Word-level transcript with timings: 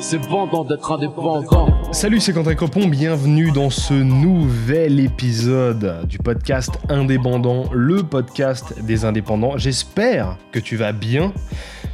C'est 0.00 0.20
d'être 0.68 0.92
indépendant. 0.92 1.66
Salut, 1.92 2.20
c'est 2.20 2.32
Quentin 2.32 2.54
Copon, 2.54 2.86
bienvenue 2.86 3.50
dans 3.50 3.68
ce 3.68 3.94
nouvel 3.94 5.00
épisode 5.00 6.06
du 6.06 6.18
podcast 6.18 6.70
Indépendant, 6.88 7.64
le 7.72 8.04
podcast 8.04 8.80
des 8.82 9.04
indépendants. 9.04 9.58
J'espère 9.58 10.38
que 10.52 10.60
tu 10.60 10.76
vas 10.76 10.92
bien, 10.92 11.32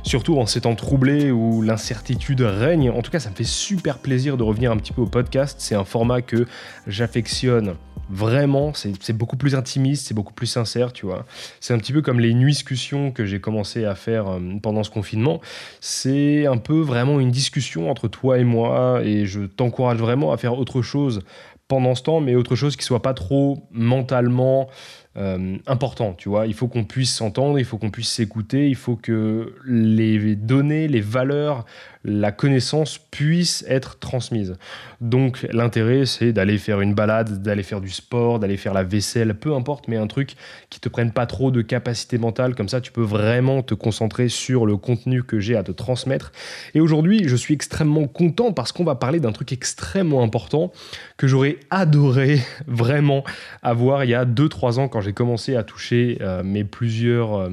surtout 0.03 0.39
en 0.39 0.45
ces 0.45 0.61
temps 0.61 0.75
troublés 0.75 1.31
où 1.31 1.63
l'incertitude 1.63 2.43
règne. 2.43 2.91
En 2.91 3.01
tout 3.01 3.11
cas, 3.11 3.21
ça 3.21 3.31
me 3.31 3.35
fait 3.35 3.43
super 3.43 3.99
plaisir 3.99 4.37
de 4.37 4.43
revenir 4.43 4.71
un 4.71 4.77
petit 4.77 4.93
peu 4.93 5.01
au 5.01 5.07
podcast. 5.07 5.57
C'est 5.61 5.75
un 5.75 5.85
format 5.85 6.21
que 6.21 6.47
j'affectionne 6.87 7.75
Vraiment, 8.11 8.73
c'est 8.75 9.17
beaucoup 9.17 9.37
plus 9.37 9.55
intimiste, 9.55 10.07
c'est 10.07 10.15
beaucoup 10.15 10.35
plus 10.35 10.47
sincère, 10.47 10.93
tu 10.93 11.07
vois. 11.07 11.25
C'est 11.61 11.73
un 11.73 11.79
petit 11.79 11.93
peu 11.93 12.03
comme 12.03 12.21
les 12.21 12.35
nuiscussions 12.35 13.13
que 13.13 13.25
j'ai 13.25 13.41
commencé 13.41 13.85
à 13.85 13.95
faire 13.95 14.29
euh, 14.29 14.41
pendant 14.63 14.83
ce 14.83 14.91
confinement. 14.91 15.41
C'est 15.81 16.47
un 16.47 16.59
peu 16.59 16.81
vraiment 16.81 17.19
une 17.19 17.31
discussion 17.31 17.91
entre 17.91 18.09
toi 18.09 18.39
et 18.39 18.45
moi, 18.45 19.01
et 19.03 19.25
je 19.25 19.41
t'encourage 19.41 19.99
vraiment 19.99 20.33
à 20.33 20.37
faire 20.37 20.59
autre 20.59 20.83
chose 20.83 21.23
pendant 21.67 21.95
ce 21.95 22.03
temps, 22.03 22.21
mais 22.21 22.35
autre 22.35 22.57
chose 22.57 22.77
qui 22.77 22.85
soit 22.85 23.01
pas 23.01 23.15
trop 23.15 23.67
mentalement 23.71 24.69
euh, 25.17 25.57
important, 25.67 26.13
tu 26.13 26.29
vois. 26.29 26.47
Il 26.47 26.55
faut 26.55 26.69
qu'on 26.69 26.85
puisse 26.85 27.15
s'entendre, 27.15 27.59
il 27.59 27.65
faut 27.65 27.79
qu'on 27.79 27.91
puisse 27.91 28.11
s'écouter, 28.11 28.69
il 28.69 28.75
faut 28.75 28.97
que 28.97 29.55
les 29.65 30.37
données, 30.37 30.89
les 30.89 31.01
valeurs, 31.01 31.65
la 32.05 32.33
connaissance 32.33 32.99
puisse 32.99 33.65
être 33.67 33.99
transmise. 33.99 34.57
Donc 35.01 35.47
l'intérêt, 35.53 36.05
c'est 36.05 36.33
d'aller 36.33 36.59
faire 36.59 36.83
une 36.83 36.95
balade, 36.95 37.43
d'aller 37.43 37.63
faire 37.63 37.81
du 37.81 37.89
sport, 37.89 38.39
d'aller 38.39 38.59
faire 38.59 38.75
la 38.75 38.83
vaisselle, 38.83 39.35
peu 39.35 39.55
importe, 39.55 39.89
mais 39.89 39.97
un 39.97 40.07
truc 40.07 40.35
qui 40.69 40.81
te 40.81 40.89
prenne 40.91 41.13
pas 41.13 41.25
trop 41.25 41.51
de 41.51 41.63
capacité 41.63 42.19
mentale, 42.19 42.55
comme 42.55 42.69
ça 42.69 42.83
tu 42.83 42.93
peux 42.93 43.03
vraiment 43.03 43.63
te 43.63 43.75
concentrer 43.75 44.29
sur 44.29 44.67
le 44.67 44.77
contenu 44.77 45.23
que 45.23 45.41
j'ai 45.41 45.57
à 45.57 45.63
te 45.63 45.73
transmettre. 45.73 46.33
Et 46.75 46.81
aujourd'hui, 46.81 47.23
je 47.27 47.37
suis 47.37 47.55
extrêmement 47.55 48.07
content 48.07 48.53
parce 48.53 48.73
qu'on 48.73 48.85
va 48.85 48.97
parler 48.97 49.19
d'un 49.19 49.33
truc 49.33 49.53
extrêmement 49.53 50.23
important 50.23 50.73
que 51.17 51.27
j'aurais 51.27 51.57
adoré 51.71 52.41
vraiment 52.67 53.25
avoir 53.63 54.05
il 54.05 54.11
y 54.11 54.15
a 54.15 54.27
2-3 54.27 54.79
ans 54.79 54.89
quand 54.89 55.01
j'ai 55.01 55.15
commencé 55.15 55.57
à 55.57 55.63
toucher 55.63 56.19
euh, 56.21 56.43
mes 56.43 56.65
plusieurs 56.65 57.35
euh, 57.35 57.49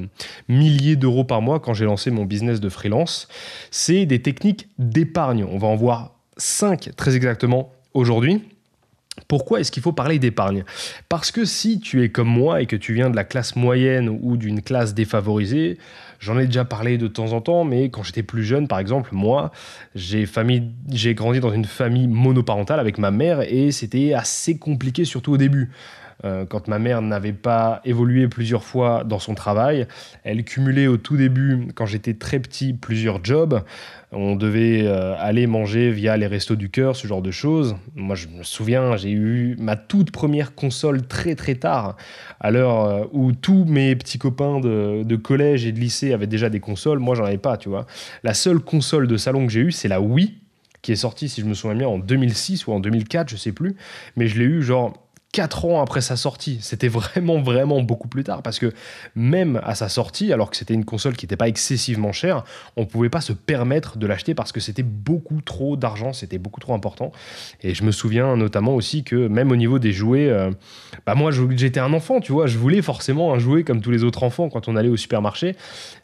milliers 0.48 0.96
d'euros 0.96 1.24
par 1.24 1.40
mois 1.40 1.58
quand 1.58 1.72
j'ai 1.72 1.86
lancé 1.86 2.10
mon 2.10 2.26
business 2.26 2.60
de 2.60 2.68
freelance. 2.68 3.28
C'est 3.70 4.04
des 4.04 4.20
techniques 4.20 4.41
d'épargne. 4.78 5.44
On 5.44 5.58
va 5.58 5.68
en 5.68 5.76
voir 5.76 6.14
5 6.36 6.90
très 6.96 7.16
exactement 7.16 7.72
aujourd'hui. 7.94 8.42
Pourquoi 9.28 9.60
est-ce 9.60 9.70
qu'il 9.70 9.82
faut 9.82 9.92
parler 9.92 10.18
d'épargne? 10.18 10.64
Parce 11.10 11.30
que 11.30 11.44
si 11.44 11.80
tu 11.80 12.02
es 12.02 12.08
comme 12.08 12.28
moi 12.28 12.62
et 12.62 12.66
que 12.66 12.76
tu 12.76 12.94
viens 12.94 13.10
de 13.10 13.16
la 13.16 13.24
classe 13.24 13.56
moyenne 13.56 14.08
ou 14.08 14.38
d'une 14.38 14.62
classe 14.62 14.94
défavorisée, 14.94 15.76
j'en 16.18 16.38
ai 16.38 16.46
déjà 16.46 16.64
parlé 16.64 16.96
de 16.96 17.08
temps 17.08 17.34
en 17.34 17.42
temps, 17.42 17.64
mais 17.64 17.90
quand 17.90 18.02
j'étais 18.02 18.22
plus 18.22 18.42
jeune, 18.42 18.68
par 18.68 18.78
exemple, 18.78 19.10
moi, 19.12 19.52
j'ai 19.94 20.24
grandi 21.14 21.40
dans 21.40 21.52
une 21.52 21.66
famille 21.66 22.08
monoparentale 22.08 22.80
avec 22.80 22.96
ma 22.96 23.10
mère 23.10 23.42
et 23.42 23.70
c'était 23.70 24.14
assez 24.14 24.56
compliqué, 24.56 25.04
surtout 25.04 25.32
au 25.32 25.38
début. 25.38 25.70
Euh, 26.24 26.44
quand 26.46 26.68
ma 26.68 26.78
mère 26.78 27.02
n'avait 27.02 27.32
pas 27.32 27.80
évolué 27.84 28.28
plusieurs 28.28 28.62
fois 28.62 29.02
dans 29.04 29.18
son 29.18 29.34
travail. 29.34 29.86
Elle 30.22 30.44
cumulait 30.44 30.86
au 30.86 30.96
tout 30.96 31.16
début, 31.16 31.68
quand 31.74 31.86
j'étais 31.86 32.14
très 32.14 32.38
petit, 32.38 32.72
plusieurs 32.72 33.24
jobs. 33.24 33.62
On 34.12 34.36
devait 34.36 34.82
euh, 34.84 35.14
aller 35.18 35.46
manger 35.46 35.90
via 35.90 36.16
les 36.16 36.26
restos 36.26 36.54
du 36.54 36.68
cœur, 36.68 36.96
ce 36.96 37.06
genre 37.06 37.22
de 37.22 37.30
choses. 37.30 37.76
Moi, 37.96 38.14
je 38.14 38.28
me 38.28 38.42
souviens, 38.42 38.96
j'ai 38.96 39.10
eu 39.10 39.56
ma 39.58 39.74
toute 39.74 40.10
première 40.10 40.54
console 40.54 41.06
très 41.06 41.34
très 41.34 41.54
tard, 41.54 41.96
à 42.38 42.50
l'heure 42.50 42.84
euh, 42.84 43.04
où 43.12 43.32
tous 43.32 43.64
mes 43.64 43.96
petits 43.96 44.18
copains 44.18 44.60
de, 44.60 45.16
collège 45.16 45.64
et 45.64 45.72
de 45.72 45.80
lycée 45.80 46.12
avaient 46.12 46.26
déjà 46.26 46.50
des 46.50 46.60
consoles. 46.60 46.98
Moi, 46.98 47.14
j'en 47.14 47.24
avais 47.24 47.38
pas, 47.38 47.56
tu 47.56 47.68
vois. 47.68 47.86
La 48.22 48.34
seule 48.34 48.60
console 48.60 49.06
de 49.08 49.16
salon 49.16 49.46
que 49.46 49.52
j'ai 49.52 49.60
eue, 49.60 49.72
c'est 49.72 49.88
la 49.88 50.00
Wii, 50.00 50.34
qui 50.82 50.92
est 50.92 50.96
sortie, 50.96 51.28
si 51.28 51.40
je 51.40 51.46
me 51.46 51.54
souviens 51.54 51.76
bien, 51.76 51.88
en 51.88 51.98
2006 51.98 52.66
ou 52.66 52.72
en 52.72 52.80
2004, 52.80 53.30
je 53.30 53.36
sais 53.36 53.52
plus. 53.52 53.76
Mais 54.16 54.26
je 54.26 54.38
l'ai 54.38 54.44
eu 54.44 54.62
genre 54.62 55.01
4 55.32 55.64
ans 55.64 55.80
après 55.80 56.02
sa 56.02 56.16
sortie. 56.16 56.58
C'était 56.60 56.88
vraiment, 56.88 57.40
vraiment 57.40 57.80
beaucoup 57.80 58.08
plus 58.08 58.22
tard 58.22 58.42
parce 58.42 58.58
que 58.58 58.72
même 59.14 59.60
à 59.64 59.74
sa 59.74 59.88
sortie, 59.88 60.32
alors 60.32 60.50
que 60.50 60.56
c'était 60.56 60.74
une 60.74 60.84
console 60.84 61.16
qui 61.16 61.24
n'était 61.24 61.36
pas 61.36 61.48
excessivement 61.48 62.12
chère, 62.12 62.44
on 62.76 62.82
ne 62.82 62.86
pouvait 62.86 63.08
pas 63.08 63.22
se 63.22 63.32
permettre 63.32 63.96
de 63.96 64.06
l'acheter 64.06 64.34
parce 64.34 64.52
que 64.52 64.60
c'était 64.60 64.82
beaucoup 64.82 65.40
trop 65.40 65.76
d'argent, 65.76 66.12
c'était 66.12 66.38
beaucoup 66.38 66.60
trop 66.60 66.74
important. 66.74 67.12
Et 67.62 67.74
je 67.74 67.82
me 67.82 67.92
souviens 67.92 68.36
notamment 68.36 68.74
aussi 68.74 69.04
que 69.04 69.26
même 69.28 69.50
au 69.50 69.56
niveau 69.56 69.78
des 69.78 69.92
jouets, 69.92 70.28
euh, 70.28 70.50
bah 71.06 71.14
moi 71.14 71.30
j'étais 71.32 71.80
un 71.80 71.94
enfant, 71.94 72.20
tu 72.20 72.32
vois, 72.32 72.46
je 72.46 72.58
voulais 72.58 72.82
forcément 72.82 73.32
un 73.32 73.38
jouet 73.38 73.64
comme 73.64 73.80
tous 73.80 73.90
les 73.90 74.04
autres 74.04 74.22
enfants 74.22 74.50
quand 74.50 74.68
on 74.68 74.76
allait 74.76 74.90
au 74.90 74.98
supermarché, 74.98 75.56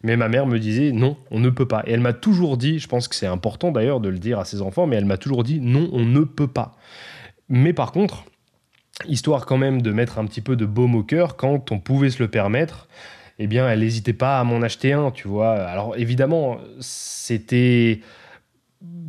mais 0.03 0.17
ma 0.17 0.29
mère 0.29 0.47
me 0.47 0.59
disait 0.59 0.91
non, 0.93 1.19
on 1.31 1.39
ne 1.39 1.51
peut 1.51 1.69
pas. 1.69 1.83
Et 1.87 1.93
elle 1.93 2.01
m'a 2.01 2.15
toujours 2.15 2.57
dit, 2.57 2.79
je 2.79 2.89
pense 2.89 3.09
que 3.09 3.15
c'est 3.15 3.27
important 3.27 3.73
d'ailleurs 3.73 4.01
de 4.01 4.09
le 4.09 4.19
dire 4.19 4.39
à 4.39 4.47
ses 4.47 4.63
enfants, 4.63 4.87
mais 4.87 4.97
elle 4.97 5.05
m'a 5.05 5.19
toujours 5.19 5.45
dit 5.45 5.61
non, 5.61 5.91
on 5.93 6.07
ne 6.07 6.21
peut 6.21 6.49
pas. 6.49 6.77
Mais 7.51 7.75
par 7.75 7.93
contre, 7.93 8.25
histoire 9.07 9.47
quand 9.47 9.59
même 9.59 9.83
de 9.83 9.93
mettre 9.93 10.19
un 10.19 10.27
petit 10.27 10.41
peu 10.41 10.57
de 10.57 10.67
baume 10.67 10.95
au 10.95 11.03
cœur 11.03 11.37
quand 11.37 11.73
on 11.73 11.79
pouvait 11.79 12.11
se 12.11 12.23
le 12.23 12.29
permettre. 12.29 12.89
Eh 13.39 13.47
bien, 13.47 13.69
elle 13.69 13.81
n'hésitait 13.81 14.13
pas 14.13 14.41
à 14.41 14.45
m'en 14.45 14.63
acheter 14.63 14.93
un, 14.93 15.11
tu 15.11 15.29
vois. 15.29 15.55
Alors 15.55 15.97
évidemment, 15.97 16.59
c'était 16.81 18.01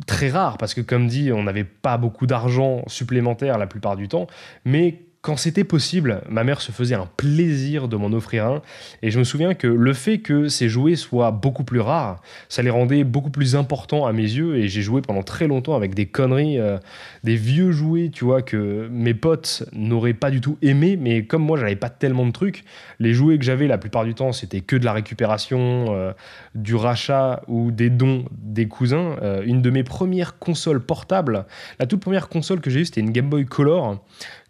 très 0.06 0.30
rare 0.30 0.56
parce 0.58 0.74
que 0.74 0.80
comme 0.80 1.08
dit, 1.08 1.32
on 1.32 1.42
n'avait 1.42 1.64
pas 1.64 1.96
beaucoup 1.96 2.26
d'argent 2.26 2.82
supplémentaire 2.86 3.58
la 3.58 3.66
plupart 3.66 3.96
du 3.96 4.08
temps, 4.08 4.26
mais 4.64 5.02
quand 5.22 5.36
c'était 5.36 5.64
possible, 5.64 6.22
ma 6.30 6.44
mère 6.44 6.62
se 6.62 6.72
faisait 6.72 6.94
un 6.94 7.08
plaisir 7.18 7.88
de 7.88 7.96
m'en 7.96 8.06
offrir 8.06 8.46
un. 8.46 8.62
Et 9.02 9.10
je 9.10 9.18
me 9.18 9.24
souviens 9.24 9.52
que 9.52 9.66
le 9.66 9.92
fait 9.92 10.20
que 10.20 10.48
ces 10.48 10.70
jouets 10.70 10.96
soient 10.96 11.30
beaucoup 11.30 11.62
plus 11.62 11.80
rares, 11.80 12.22
ça 12.48 12.62
les 12.62 12.70
rendait 12.70 13.04
beaucoup 13.04 13.28
plus 13.28 13.54
importants 13.54 14.06
à 14.06 14.12
mes 14.14 14.22
yeux. 14.22 14.56
Et 14.56 14.68
j'ai 14.68 14.80
joué 14.80 15.02
pendant 15.02 15.22
très 15.22 15.46
longtemps 15.46 15.76
avec 15.76 15.94
des 15.94 16.06
conneries, 16.06 16.58
euh, 16.58 16.78
des 17.22 17.36
vieux 17.36 17.70
jouets, 17.70 18.08
tu 18.08 18.24
vois, 18.24 18.40
que 18.40 18.88
mes 18.90 19.12
potes 19.12 19.64
n'auraient 19.74 20.14
pas 20.14 20.30
du 20.30 20.40
tout 20.40 20.56
aimé. 20.62 20.96
Mais 20.98 21.26
comme 21.26 21.42
moi, 21.42 21.58
j'avais 21.58 21.76
pas 21.76 21.90
tellement 21.90 22.24
de 22.24 22.32
trucs, 22.32 22.64
les 22.98 23.12
jouets 23.12 23.36
que 23.36 23.44
j'avais 23.44 23.66
la 23.66 23.76
plupart 23.76 24.06
du 24.06 24.14
temps, 24.14 24.32
c'était 24.32 24.62
que 24.62 24.76
de 24.76 24.86
la 24.86 24.94
récupération, 24.94 25.86
euh, 25.90 26.12
du 26.54 26.74
rachat 26.74 27.42
ou 27.46 27.72
des 27.72 27.90
dons 27.90 28.24
des 28.32 28.68
cousins. 28.68 29.16
Euh, 29.20 29.42
une 29.44 29.60
de 29.60 29.68
mes 29.68 29.84
premières 29.84 30.38
consoles 30.38 30.80
portables, 30.80 31.44
la 31.78 31.84
toute 31.84 32.00
première 32.00 32.30
console 32.30 32.60
que 32.60 32.70
j'ai 32.70 32.80
eue, 32.80 32.84
c'était 32.86 33.02
une 33.02 33.10
Game 33.10 33.28
Boy 33.28 33.44
Color 33.44 34.02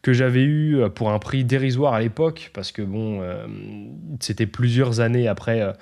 que 0.03 0.12
j'avais 0.12 0.43
eu 0.43 0.77
euh, 0.77 0.88
pour 0.88 1.11
un 1.11 1.19
prix 1.19 1.44
dérisoire 1.44 1.94
à 1.94 2.00
l'époque, 2.00 2.50
parce 2.55 2.72
que 2.72 2.83
bon, 2.83 3.21
euh, 3.22 3.47
c'était 4.21 4.47
plusieurs 4.47 5.00
années 5.00 5.28
après 5.28 5.61
euh, 5.61 5.72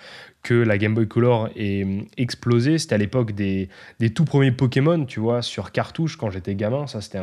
que 0.43 0.55
la 0.55 0.79
Game 0.79 0.95
Boy 0.95 1.07
Color 1.07 1.51
ait 1.57 1.87
explosé. 2.17 2.79
C'était 2.79 2.95
à 2.95 2.99
l'époque 2.99 3.33
des, 3.33 3.69
des, 4.01 4.11
tout 4.11 4.25
premiers 4.25 4.53
Pokémon, 4.53 5.05
tu 5.05 5.21
vois, 5.21 5.43
sur 5.43 5.73
cartouche 5.73 6.17
quand 6.17 6.31
j'étais 6.31 6.55
gamin. 6.55 6.87
Ça, 6.87 7.01
c'était. 7.01 7.21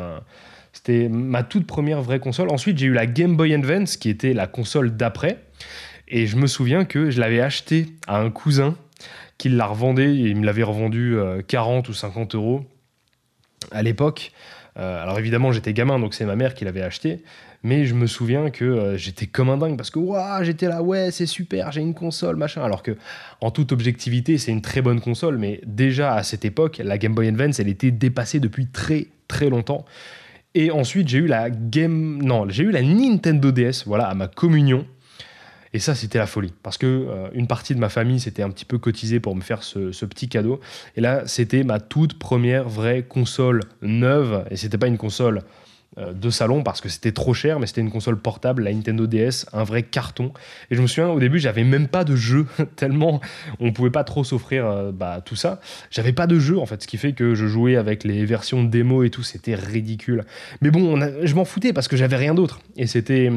C'était 0.74 1.08
ma 1.08 1.42
toute 1.42 1.66
première 1.66 2.02
vraie 2.02 2.20
console. 2.20 2.50
Ensuite, 2.52 2.78
j'ai 2.78 2.88
eu 2.88 2.94
la 2.94 3.06
Game 3.06 3.38
Boy 3.38 3.54
Advance, 3.54 3.96
qui 3.96 4.10
était 4.10 4.34
la 4.34 4.46
console 4.46 4.98
d'après. 4.98 5.40
Et 6.10 6.28
je 6.28 6.36
me 6.36 6.48
souviens 6.48 6.84
que 6.84 7.10
je 7.12 7.22
l'avais 7.22 7.40
acheté 7.40 7.86
à 8.08 8.20
un 8.20 8.30
cousin 8.30 8.76
qui 9.38 9.48
la 9.48 9.68
revendait. 9.68 10.14
Il 10.14 10.36
me 10.36 10.46
l'avait 10.46 10.64
revendu 10.64 11.16
40 11.48 11.88
ou 11.88 11.94
50 11.94 12.36
euros 12.36 12.66
à 13.72 13.84
l'époque. 13.84 14.34
Euh, 14.78 15.02
alors 15.02 15.18
évidemment, 15.20 15.52
j'étais 15.52 15.74
gamin, 15.74 16.00
donc 16.00 16.14
c'est 16.14 16.26
ma 16.26 16.36
mère 16.36 16.54
qui 16.54 16.66
l'avait 16.66 16.82
acheté. 16.82 17.24
Mais 17.64 17.86
je 17.86 17.96
me 17.96 18.06
souviens 18.06 18.52
que 18.52 18.64
euh, 18.64 18.98
j'étais 18.98 19.26
comme 19.26 19.50
un 19.50 19.58
dingue 19.58 19.76
parce 19.76 19.90
que 19.90 20.00
j'étais 20.44 20.68
là, 20.68 20.84
ouais, 20.84 21.10
c'est 21.12 21.26
super, 21.26 21.72
j'ai 21.72 21.82
une 21.82 21.96
console, 21.96 22.36
machin. 22.36 22.64
Alors 22.64 22.84
que, 22.84 22.96
en 23.42 23.50
toute 23.50 23.72
objectivité, 23.72 24.38
c'est 24.38 24.52
une 24.52 24.62
très 24.62 24.82
bonne 24.82 25.02
console, 25.02 25.38
mais 25.38 25.62
déjà 25.66 26.14
à 26.14 26.24
cette 26.24 26.46
époque, 26.46 26.80
la 26.84 26.98
Game 26.98 27.16
Boy 27.16 27.28
Advance, 27.28 27.60
elle 27.60 27.70
était 27.70 27.92
dépassée 27.92 28.40
depuis 28.40 28.68
très 28.68 29.08
très 29.28 29.50
longtemps. 29.50 29.86
Et 30.54 30.72
ensuite, 30.72 31.08
j'ai 31.08 31.18
eu 31.18 31.28
la 31.28 31.50
Game, 31.50 32.22
non, 32.22 32.48
j'ai 32.50 32.64
eu 32.64 32.72
la 32.72 32.82
Nintendo 32.82 33.52
DS, 33.52 33.84
voilà, 33.86 34.08
à 34.08 34.14
ma 34.14 34.28
communion. 34.28 34.86
Et 35.76 35.80
ça, 35.80 35.94
c'était 35.94 36.20
la 36.20 36.26
folie. 36.26 36.54
Parce 36.64 36.78
que 36.78 36.86
euh, 36.86 37.28
une 37.34 37.48
partie 37.48 37.76
de 37.76 37.82
ma 37.82 37.90
famille 37.90 38.22
s'était 38.22 38.44
un 38.44 38.50
petit 38.50 38.64
peu 38.64 38.78
cotisée 38.78 39.20
pour 39.20 39.36
me 39.36 39.42
faire 39.42 39.62
ce, 39.62 40.06
petit 40.06 40.30
cadeau. 40.30 40.62
Et 40.96 41.02
là, 41.02 41.24
c'était 41.26 41.66
ma 41.66 41.82
toute 41.82 42.18
première 42.18 42.70
vraie 42.70 43.04
console 43.04 43.60
neuve. 43.82 44.46
Et 44.50 44.56
c'était 44.56 44.78
pas 44.78 44.88
une 44.88 44.98
console 44.98 45.42
de 45.98 46.30
salon 46.30 46.64
parce 46.64 46.82
que 46.82 46.90
c'était 46.90 47.12
trop 47.12 47.34
cher, 47.34 47.60
mais 47.60 47.68
c'était 47.68 47.82
une 47.82 47.92
console 47.92 48.18
portable, 48.18 48.64
la 48.64 48.74
Nintendo 48.74 49.08
DS, 49.08 49.46
un 49.54 49.64
vrai 49.64 49.84
carton. 49.84 50.32
Et 50.70 50.76
je 50.76 50.82
me 50.82 50.88
souviens, 50.88 51.10
au 51.10 51.20
début, 51.20 51.40
j'avais 51.40 51.64
même 51.64 51.88
pas 51.88 52.04
de 52.04 52.16
jeu, 52.16 52.46
tellement 52.76 53.22
on 53.60 53.72
pouvait 53.72 53.90
pas 53.90 54.04
trop 54.04 54.24
s'offrir 54.24 54.66
euh, 54.66 54.92
bah, 54.92 55.22
tout 55.24 55.36
ça. 55.36 55.60
J'avais 55.92 56.14
pas 56.14 56.28
de 56.28 56.40
jeu, 56.40 56.60
en 56.60 56.66
fait, 56.66 56.82
ce 56.82 56.88
qui 56.88 56.98
fait 56.98 57.14
que 57.14 57.36
je 57.36 57.48
jouais 57.48 57.76
avec 57.76 58.04
les 58.04 58.26
versions 58.26 58.64
démo 58.64 59.04
et 59.04 59.10
tout, 59.10 59.24
c'était 59.24 59.56
ridicule. 59.56 60.26
Mais 60.62 60.72
bon, 60.72 61.00
je 61.24 61.36
m'en 61.36 61.46
foutais 61.46 61.74
parce 61.74 61.88
que 61.88 61.98
j'avais 61.98 62.18
rien 62.18 62.34
d'autre. 62.34 62.60
Et 62.76 62.88
c'était 62.88 63.30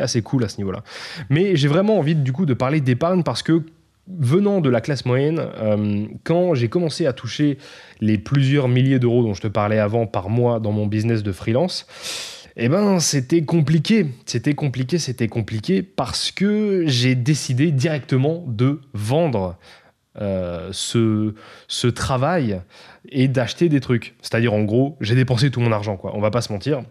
assez 0.00 0.22
cool 0.22 0.44
à 0.44 0.48
ce 0.48 0.58
niveau-là. 0.58 0.82
Mais 1.30 1.56
j'ai 1.56 1.68
vraiment 1.68 1.98
envie, 1.98 2.14
du 2.14 2.32
coup, 2.32 2.46
de 2.46 2.54
parler 2.54 2.80
d'épargne 2.80 3.22
parce 3.22 3.42
que 3.42 3.62
venant 4.08 4.60
de 4.60 4.68
la 4.68 4.80
classe 4.80 5.04
moyenne, 5.04 5.40
euh, 5.40 6.06
quand 6.24 6.54
j'ai 6.54 6.68
commencé 6.68 7.06
à 7.06 7.12
toucher 7.12 7.58
les 8.00 8.18
plusieurs 8.18 8.68
milliers 8.68 8.98
d'euros 8.98 9.22
dont 9.22 9.34
je 9.34 9.40
te 9.40 9.48
parlais 9.48 9.78
avant 9.78 10.06
par 10.06 10.28
mois 10.28 10.60
dans 10.60 10.72
mon 10.72 10.86
business 10.86 11.22
de 11.22 11.32
freelance, 11.32 11.86
eh 12.56 12.68
ben 12.68 13.00
c'était 13.00 13.42
compliqué, 13.42 14.06
c'était 14.26 14.54
compliqué, 14.54 14.98
c'était 14.98 15.28
compliqué 15.28 15.82
parce 15.82 16.30
que 16.30 16.84
j'ai 16.86 17.14
décidé 17.14 17.72
directement 17.72 18.44
de 18.46 18.80
vendre 18.92 19.56
euh, 20.20 20.68
ce, 20.70 21.34
ce 21.66 21.88
travail 21.88 22.60
et 23.08 23.26
d'acheter 23.26 23.68
des 23.68 23.80
trucs. 23.80 24.14
C'est-à-dire, 24.22 24.54
en 24.54 24.62
gros, 24.62 24.96
j'ai 25.00 25.16
dépensé 25.16 25.50
tout 25.50 25.60
mon 25.60 25.72
argent, 25.72 25.96
quoi. 25.96 26.12
On 26.14 26.20
va 26.20 26.30
pas 26.30 26.40
se 26.40 26.52
mentir. 26.52 26.82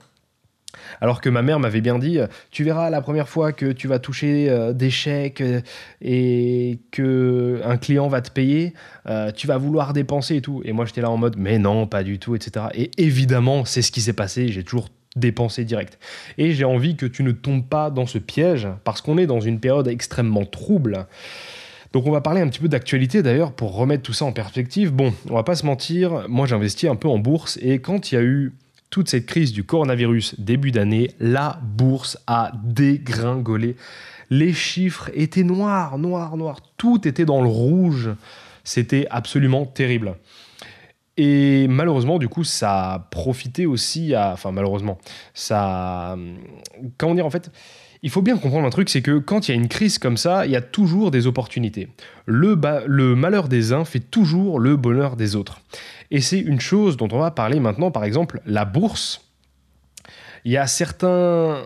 Alors 1.02 1.22
que 1.22 1.30
ma 1.30 1.42
mère 1.42 1.60
m'avait 1.60 1.82
bien 1.82 2.00
dit, 2.00 2.20
tu 2.52 2.64
verras 2.64 2.90
la 2.90 3.02
première 3.02 3.30
fois 3.30 3.52
que 3.52 3.72
tu 3.72 3.88
vas 3.88 4.00
toucher 4.00 4.50
euh, 4.50 4.74
des 4.74 4.90
chèques 4.90 5.42
euh, 5.42 5.62
et 6.02 6.80
que 6.92 7.62
un 7.64 7.78
client 7.78 8.08
va 8.08 8.22
te 8.22 8.32
payer, 8.32 8.74
euh, 9.08 9.32
tu 9.32 9.48
vas 9.48 9.58
vouloir 9.58 9.94
dépenser 9.94 10.38
et 10.38 10.42
tout. 10.42 10.62
Et 10.66 10.74
moi 10.74 10.86
j'étais 10.86 11.02
là 11.02 11.10
en 11.10 11.18
mode, 11.18 11.36
mais 11.38 11.60
non, 11.60 11.88
pas 11.88 12.04
du 12.04 12.20
tout, 12.20 12.36
etc. 12.36 12.66
Et 12.74 12.92
évidemment, 12.98 13.66
c'est 13.66 13.82
ce 13.82 13.92
qui 13.92 14.02
s'est 14.02 14.14
passé. 14.14 14.48
J'ai 14.50 14.64
toujours 14.64 14.90
dépensé 15.16 15.64
direct. 15.64 16.00
Et 16.38 16.54
j'ai 16.54 16.66
envie 16.66 16.96
que 16.96 17.06
tu 17.06 17.24
ne 17.24 17.32
tombes 17.32 17.68
pas 17.68 17.92
dans 17.92 18.08
ce 18.08 18.18
piège 18.18 18.68
parce 18.84 19.02
qu'on 19.02 19.18
est 19.18 19.28
dans 19.28 19.42
une 19.42 19.60
période 19.60 19.88
extrêmement 19.88 20.46
trouble. 20.46 21.06
Donc 21.92 22.08
on 22.08 22.12
va 22.12 22.22
parler 22.22 22.42
un 22.42 22.48
petit 22.48 22.60
peu 22.60 22.68
d'actualité 22.68 23.22
d'ailleurs 23.22 23.52
pour 23.52 23.76
remettre 23.76 24.02
tout 24.02 24.14
ça 24.14 24.26
en 24.26 24.32
perspective. 24.32 24.92
Bon, 24.92 25.14
on 25.30 25.36
va 25.36 25.44
pas 25.44 25.56
se 25.56 25.66
mentir, 25.66 26.26
moi 26.28 26.48
j'ai 26.48 26.56
investi 26.56 26.88
un 26.88 26.96
peu 26.96 27.08
en 27.08 27.20
bourse 27.20 27.60
et 27.62 27.80
quand 27.80 28.12
il 28.12 28.16
y 28.16 28.18
a 28.18 28.24
eu 28.24 28.54
toute 28.94 29.10
cette 29.10 29.26
crise 29.26 29.54
du 29.54 29.64
coronavirus 29.64 30.40
début 30.40 30.70
d'année, 30.70 31.10
la 31.20 31.60
bourse 31.64 32.20
a 32.28 32.52
dégringolé. 32.64 33.76
Les 34.30 34.54
chiffres 34.54 35.10
étaient 35.16 35.42
noirs, 35.42 35.98
noirs, 35.98 36.38
noirs. 36.38 36.60
Tout 36.78 37.08
était 37.08 37.26
dans 37.26 37.42
le 37.42 37.48
rouge. 37.48 38.12
C'était 38.64 39.08
absolument 39.10 39.66
terrible. 39.66 40.16
Et 41.18 41.68
malheureusement, 41.70 42.20
du 42.20 42.30
coup, 42.30 42.44
ça 42.44 42.94
a 42.94 43.00
profité 43.00 43.66
aussi 43.66 44.14
à. 44.14 44.34
Enfin, 44.34 44.52
malheureusement, 44.52 45.00
ça. 45.34 46.16
Comment 47.00 47.16
dire, 47.16 47.26
en 47.26 47.32
fait 47.32 47.50
il 48.04 48.10
faut 48.10 48.22
bien 48.22 48.38
comprendre 48.38 48.68
un 48.68 48.70
truc, 48.70 48.90
c'est 48.90 49.02
que 49.02 49.18
quand 49.18 49.48
il 49.48 49.52
y 49.52 49.54
a 49.54 49.58
une 49.58 49.70
crise 49.70 49.98
comme 49.98 50.18
ça, 50.18 50.46
il 50.46 50.52
y 50.52 50.58
a 50.58 50.62
toujours 50.62 51.10
des 51.10 51.26
opportunités. 51.26 51.88
Le, 52.26 52.60
le 52.86 53.16
malheur 53.16 53.48
des 53.48 53.72
uns 53.72 53.86
fait 53.86 54.02
toujours 54.02 54.60
le 54.60 54.76
bonheur 54.76 55.16
des 55.16 55.38
autres. 55.38 55.62
Et 56.12 56.20
c'est 56.20 56.40
une 56.40 56.60
chose 56.60 56.98
dont 56.98 57.08
on 57.14 57.20
va 57.20 57.32
parler 57.32 57.62
maintenant, 57.62 57.92
par 57.92 58.04
exemple, 58.04 58.42
la 58.46 58.66
bourse. 58.66 59.26
Il 60.44 60.52
y 60.52 60.58
a 60.58 60.68
certains, 60.68 61.64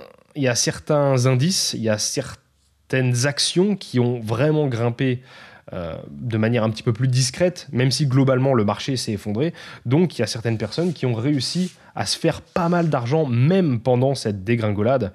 indices, 1.26 1.74
il 1.74 1.82
y 1.82 1.90
a 1.90 1.98
certaines 1.98 3.26
actions 3.26 3.76
qui 3.76 4.00
ont 4.00 4.20
vraiment 4.20 4.68
grimpé 4.68 5.24
euh, 5.74 5.98
de 6.12 6.38
manière 6.38 6.64
un 6.64 6.70
petit 6.70 6.84
peu 6.84 6.94
plus 6.94 7.08
discrète, 7.08 7.68
même 7.72 7.90
si 7.90 8.06
globalement 8.06 8.54
le 8.54 8.64
marché 8.64 8.96
s'est 8.96 9.14
effondré. 9.14 9.56
Donc 9.88 10.18
il 10.18 10.22
y 10.22 10.24
a 10.24 10.28
certaines 10.28 10.60
personnes 10.60 10.94
qui 10.94 11.08
ont 11.08 11.16
réussi 11.16 11.74
à 11.98 12.06
se 12.06 12.18
faire 12.18 12.42
pas 12.42 12.70
mal 12.70 12.90
d'argent 12.90 13.26
même 13.26 13.80
pendant 13.80 14.14
cette 14.14 14.44
dégringolade. 14.44 15.12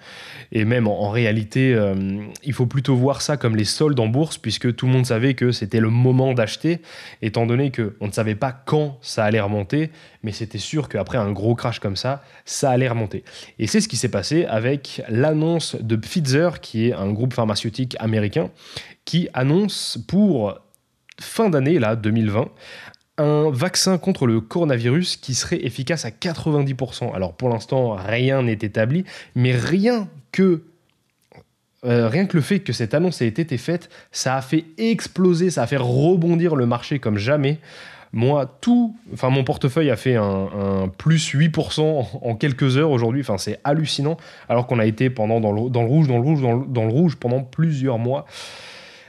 Et 0.50 0.64
même 0.64 0.88
en, 0.88 1.10
réalité, 1.10 1.72
euh, 1.74 2.24
il 2.42 2.52
faut 2.52 2.66
plutôt 2.66 2.96
voir 2.96 3.22
ça 3.22 3.36
comme 3.36 3.54
les 3.54 3.64
soldes 3.64 4.00
en 4.00 4.08
bourse, 4.08 4.36
puisque 4.36 4.74
tout 4.74 4.86
le 4.86 4.92
monde 4.92 5.06
savait 5.06 5.34
que 5.34 5.52
c'était 5.52 5.78
le 5.78 5.90
moment 5.90 6.34
d'acheter, 6.34 6.80
étant 7.22 7.46
donné 7.46 7.70
qu'on 7.70 8.08
ne 8.08 8.12
savait 8.12 8.34
pas 8.34 8.50
quand 8.50 8.98
ça 9.00 9.24
allait 9.24 9.40
remonter, 9.40 9.92
mais 10.24 10.32
c'était 10.32 10.58
sûr 10.58 10.88
qu'après 10.88 11.18
un 11.18 11.30
gros 11.30 11.54
crash 11.54 11.78
comme 11.78 11.96
ça, 11.96 12.24
ça 12.44 12.70
allait 12.70 12.88
remonter. 12.88 13.22
Et 13.60 13.68
c'est 13.68 13.80
ce 13.80 13.86
qui 13.86 13.96
s'est 13.96 14.10
passé 14.10 14.44
avec 14.46 15.02
l'annonce 15.08 15.76
de 15.76 15.94
Pfizer, 15.94 16.60
qui 16.60 16.88
est 16.88 16.94
un 16.94 17.12
groupe 17.12 17.32
pharmaceutique 17.32 17.94
américain, 18.00 18.50
qui 19.04 19.28
annonce 19.34 19.98
pour 20.08 20.58
fin 21.20 21.48
d'année, 21.48 21.78
là, 21.78 21.94
2020, 21.94 22.48
un 23.18 23.50
vaccin 23.50 23.98
contre 23.98 24.26
le 24.26 24.40
coronavirus 24.40 25.16
qui 25.16 25.34
serait 25.34 25.64
efficace 25.64 26.04
à 26.04 26.10
90%. 26.10 27.14
Alors 27.14 27.34
pour 27.34 27.48
l'instant, 27.48 27.94
rien 27.94 28.42
n'est 28.42 28.52
établi, 28.52 29.04
mais 29.34 29.52
rien 29.52 30.08
que 30.32 30.62
euh, 31.84 32.06
rien 32.08 32.26
que 32.26 32.36
le 32.36 32.42
fait 32.42 32.60
que 32.60 32.72
cette 32.72 32.94
annonce 32.94 33.22
ait 33.22 33.26
été 33.26 33.58
faite, 33.58 33.90
ça 34.12 34.36
a 34.36 34.42
fait 34.42 34.64
exploser, 34.78 35.50
ça 35.50 35.64
a 35.64 35.66
fait 35.66 35.76
rebondir 35.76 36.54
le 36.54 36.64
marché 36.64 37.00
comme 37.00 37.18
jamais. 37.18 37.58
Moi, 38.12 38.58
tout, 38.60 38.94
enfin 39.12 39.30
mon 39.30 39.42
portefeuille 39.42 39.90
a 39.90 39.96
fait 39.96 40.14
un, 40.14 40.88
plus 40.96 41.34
8% 41.34 42.06
en 42.22 42.34
quelques 42.36 42.76
heures 42.76 42.90
aujourd'hui. 42.90 43.22
Enfin, 43.22 43.38
c'est 43.38 43.58
hallucinant, 43.64 44.16
alors 44.48 44.66
qu'on 44.66 44.78
a 44.78 44.86
été 44.86 45.10
pendant 45.10 45.40
dans 45.40 45.50
le, 45.50 45.60
rouge, 45.60 46.06
dans 46.06 46.18
le 46.18 46.22
rouge, 46.22 46.40
dans 46.40 46.84
le 46.84 46.92
rouge 46.92 47.16
pendant 47.16 47.42
plusieurs 47.42 47.98
mois. 47.98 48.26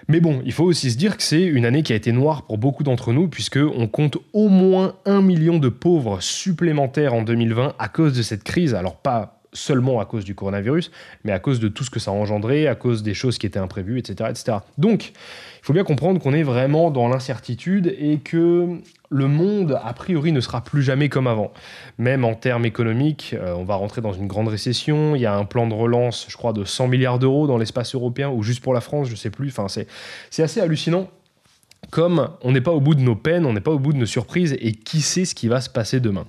Mais 0.08 0.20
bon, 0.20 0.42
il 0.46 0.52
faut 0.52 0.66
aussi 0.66 0.92
se 0.92 0.98
dire 0.98 1.18
que 1.18 1.24
c'est 1.24 1.44
une 1.44 1.66
année 1.66 1.84
qui 1.84 1.94
a 1.94 1.96
été 1.96 2.12
noire 2.12 2.44
pour 2.44 2.58
beaucoup 2.58 2.84
d'entre 2.84 3.14
nous, 3.14 3.28
puisqu'on 3.28 3.88
compte 3.88 4.18
au 4.34 4.50
moins 4.50 4.96
un 5.06 5.22
million 5.22 5.60
de 5.60 5.70
pauvres 5.70 6.22
supplémentaires 6.22 7.14
en 7.14 7.22
2020 7.22 7.76
à 7.80 7.88
cause 7.88 8.14
de 8.14 8.22
cette 8.22 8.44
crise. 8.44 8.76
Alors 8.76 8.96
pas 8.96 9.40
seulement 9.54 10.00
à 10.00 10.06
cause 10.06 10.26
du 10.26 10.36
coronavirus, 10.36 10.92
mais 11.24 11.32
à 11.32 11.40
cause 11.40 11.60
de 11.60 11.68
tout 11.68 11.84
ce 11.84 11.90
que 11.90 12.00
ça 12.00 12.12
a 12.12 12.14
engendré, 12.14 12.68
à 12.68 12.76
cause 12.76 13.04
des 13.04 13.14
choses 13.14 13.38
qui 13.38 13.46
étaient 13.46 13.60
imprévues, 13.60 14.00
etc. 14.00 14.30
etc. 14.30 14.58
Donc, 14.78 15.10
il 15.10 15.66
faut 15.66 15.74
bien 15.74 15.84
comprendre 15.84 16.20
qu'on 16.20 16.34
est 16.34 16.44
vraiment 16.44 16.92
dans 16.92 17.08
l'incertitude 17.08 17.96
et 17.98 18.18
que 18.18 18.80
le 19.13 19.27
monde, 19.27 19.80
a 19.83 19.94
priori, 19.94 20.31
ne 20.31 20.39
sera 20.39 20.62
plus 20.62 20.81
jamais 20.81 21.07
comme 21.07 21.27
avant. 21.27 21.54
Même 21.98 22.25
en 22.25 22.33
termes 22.33 22.65
économiques, 22.65 23.36
euh, 23.38 23.54
on 23.56 23.63
va 23.63 23.75
rentrer 23.75 24.01
dans 24.01 24.13
une 24.13 24.27
grande 24.27 24.48
récession. 24.48 25.15
Il 25.15 25.21
y 25.21 25.25
a 25.25 25.36
un 25.36 25.45
plan 25.45 25.68
de 25.68 25.74
relance, 25.74 26.25
je 26.30 26.36
crois, 26.36 26.51
de 26.51 26.63
100 26.63 26.88
milliards 26.88 27.19
d'euros 27.19 27.45
dans 27.45 27.57
l'espace 27.57 27.94
européen, 27.94 28.30
ou 28.30 28.42
juste 28.42 28.62
pour 28.62 28.74
la 28.74 28.81
France, 28.81 29.07
je 29.07 29.13
ne 29.13 29.18
sais 29.18 29.30
plus. 29.30 29.50
Enfin, 29.50 29.68
c'est 29.68 30.44
assez 30.44 30.60
hallucinant 30.60 31.10
comme 31.92 32.30
on 32.42 32.51
n'est 32.51 32.62
pas 32.62 32.71
au 32.71 32.80
bout 32.80 32.95
de 32.95 33.01
nos 33.01 33.15
peines, 33.15 33.45
on 33.45 33.54
n'est 33.54 33.62
pas 33.62 33.71
au 33.71 33.77
bout 33.77 33.94
de 33.94 33.98
nos 33.98 34.06
surprises, 34.06 34.56
et 34.60 34.71
qui 34.71 35.01
sait 35.01 35.25
ce 35.25 35.36
qui 35.36 35.48
va 35.48 35.62
se 35.62 35.69
passer 35.69 36.00
demain. 36.00 36.25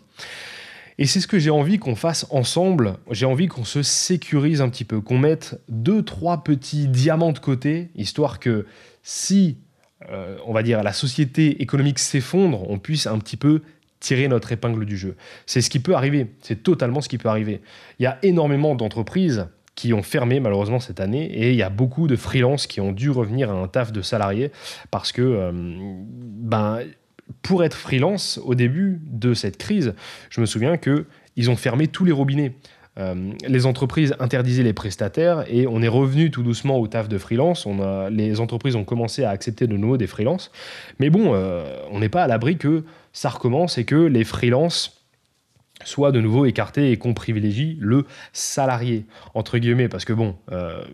Et 0.98 1.06
c'est 1.06 1.20
ce 1.20 1.26
que 1.26 1.38
j'ai 1.38 1.50
envie 1.50 1.78
qu'on 1.78 1.96
fasse 1.96 2.26
ensemble. 2.30 2.96
J'ai 3.10 3.26
envie 3.26 3.48
qu'on 3.48 3.64
se 3.64 3.82
sécurise 3.82 4.60
un 4.60 4.69
petit 4.69 4.84
peu, 4.84 5.00
qu'on 5.00 5.19
mette 5.19 5.60
deux, 5.69 6.02
trois 6.02 6.44
petits 6.44 6.87
diamants 6.87 7.32
de 7.32 7.38
côté, 7.38 7.90
histoire 7.96 8.38
que 8.38 8.66
si, 9.02 9.58
euh, 10.10 10.36
on 10.46 10.52
va 10.52 10.62
dire, 10.62 10.82
la 10.82 10.92
société 10.92 11.62
économique 11.62 11.98
s'effondre, 11.98 12.68
on 12.70 12.78
puisse 12.78 13.06
un 13.06 13.18
petit 13.18 13.36
peu 13.36 13.62
tirer 14.00 14.28
notre 14.28 14.52
épingle 14.52 14.84
du 14.84 14.96
jeu. 14.96 15.16
C'est 15.46 15.60
ce 15.60 15.70
qui 15.70 15.80
peut 15.80 15.94
arriver, 15.94 16.26
c'est 16.42 16.62
totalement 16.62 17.00
ce 17.00 17.08
qui 17.08 17.18
peut 17.18 17.28
arriver. 17.28 17.62
Il 17.98 18.02
y 18.02 18.06
a 18.06 18.18
énormément 18.22 18.74
d'entreprises 18.74 19.46
qui 19.74 19.92
ont 19.92 20.02
fermé 20.02 20.40
malheureusement 20.40 20.78
cette 20.78 21.00
année 21.00 21.24
et 21.24 21.50
il 21.50 21.56
y 21.56 21.62
a 21.62 21.70
beaucoup 21.70 22.06
de 22.06 22.16
freelances 22.16 22.66
qui 22.66 22.80
ont 22.80 22.92
dû 22.92 23.10
revenir 23.10 23.50
à 23.50 23.54
un 23.54 23.66
taf 23.66 23.92
de 23.92 24.02
salarié 24.02 24.52
parce 24.90 25.10
que 25.10 25.22
euh, 25.22 25.50
ben 25.52 26.80
pour 27.42 27.64
être 27.64 27.76
freelance 27.76 28.38
au 28.44 28.54
début 28.54 29.00
de 29.06 29.34
cette 29.34 29.56
crise, 29.56 29.94
je 30.30 30.40
me 30.40 30.46
souviens 30.46 30.76
que 30.76 31.06
ils 31.36 31.50
ont 31.50 31.56
fermé 31.56 31.88
tous 31.88 32.04
les 32.04 32.12
robinets. 32.12 32.54
Euh, 32.99 33.32
les 33.46 33.67
entreprises 33.67 34.14
interdisaient 34.20 34.62
les 34.62 34.73
prestataires 34.73 35.44
et 35.49 35.67
on 35.67 35.82
est 35.82 35.88
revenu 35.88 36.31
tout 36.31 36.43
doucement 36.43 36.79
au 36.79 36.87
taf 36.87 37.08
de 37.08 37.19
freelance. 37.19 37.67
Les 38.11 38.40
entreprises 38.40 38.76
ont 38.76 38.85
commencé 38.85 39.25
à 39.25 39.30
accepter 39.30 39.66
de 39.66 39.76
nouveau 39.76 39.97
des 39.97 40.07
freelances. 40.07 40.50
Mais 40.99 41.11
bon, 41.11 41.33
euh, 41.35 41.64
on 41.90 42.00
n'est 42.00 42.09
pas 42.09 42.23
à 42.23 42.26
l'abri 42.26 42.57
que 42.57 42.85
ça 43.12 43.28
recommence 43.28 43.78
et 43.78 43.85
que 43.85 43.97
les 43.97 44.25
freelances 44.25 45.00
soient 45.85 46.12
de 46.12 46.21
nouveau 46.21 46.47
écartés 46.47 46.92
et 46.92 46.97
qu'on 46.97 47.14
privilégie 47.14 47.76
le 47.80 48.07
salarié, 48.33 49.07
entre 49.35 49.59
guillemets. 49.59 49.88
Parce 49.88 50.04
que 50.04 50.12
bon, 50.12 50.37
euh, 50.52 50.85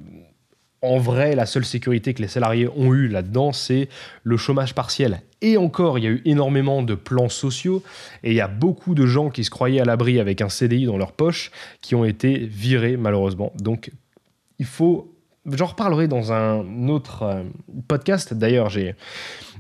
en 0.82 0.98
vrai, 0.98 1.34
la 1.34 1.44
seule 1.44 1.66
sécurité 1.66 2.14
que 2.14 2.22
les 2.22 2.28
salariés 2.28 2.68
ont 2.74 2.94
eu 2.94 3.08
là-dedans, 3.08 3.52
c'est 3.52 3.88
le 4.24 4.36
chômage 4.38 4.74
partiel. 4.74 5.20
Et 5.42 5.56
encore, 5.56 5.98
il 5.98 6.04
y 6.04 6.06
a 6.06 6.10
eu 6.10 6.22
énormément 6.24 6.82
de 6.82 6.94
plans 6.94 7.28
sociaux 7.28 7.82
et 8.22 8.30
il 8.30 8.36
y 8.36 8.40
a 8.40 8.48
beaucoup 8.48 8.94
de 8.94 9.06
gens 9.06 9.30
qui 9.30 9.44
se 9.44 9.50
croyaient 9.50 9.80
à 9.80 9.84
l'abri 9.84 10.20
avec 10.20 10.42
un 10.42 10.48
CDI 10.48 10.84
dans 10.84 10.98
leur 10.98 11.12
poche 11.12 11.50
qui 11.80 11.94
ont 11.94 12.04
été 12.04 12.38
virés 12.38 12.96
malheureusement. 12.96 13.52
Donc, 13.56 13.90
il 14.58 14.66
faut 14.66 15.14
J'en 15.46 15.66
reparlerai 15.66 16.06
dans 16.06 16.32
un 16.32 16.88
autre 16.88 17.22
euh, 17.22 17.42
podcast. 17.88 18.34
D'ailleurs, 18.34 18.68
j'ai, 18.68 18.94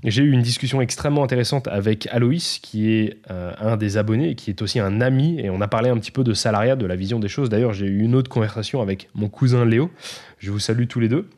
eu 0.04 0.30
une 0.30 0.42
discussion 0.42 0.82
extrêmement 0.82 1.24
intéressante 1.24 1.68
avec 1.68 2.06
Aloïs, 2.08 2.58
qui 2.58 2.92
est 2.92 3.16
euh, 3.30 3.52
un 3.58 3.78
des 3.78 3.96
abonnés, 3.96 4.34
qui 4.34 4.50
est 4.50 4.60
aussi 4.60 4.78
un 4.78 5.00
ami, 5.00 5.40
et 5.40 5.48
on 5.48 5.62
a 5.62 5.68
parlé 5.68 5.88
un 5.88 5.96
petit 5.96 6.10
peu 6.10 6.22
de 6.22 6.34
salariat, 6.34 6.76
de 6.76 6.84
la 6.84 6.96
vision 6.96 7.18
des 7.18 7.28
choses. 7.28 7.48
D'ailleurs, 7.48 7.72
j'ai 7.72 7.86
eu 7.86 8.02
une 8.02 8.14
autre 8.14 8.28
conversation 8.28 8.82
avec 8.82 9.08
mon 9.14 9.30
cousin 9.30 9.64
Léo. 9.64 9.90
Je 10.38 10.50
vous 10.50 10.58
salue 10.58 10.86
tous 10.86 11.00
les 11.00 11.08
deux. 11.08 11.30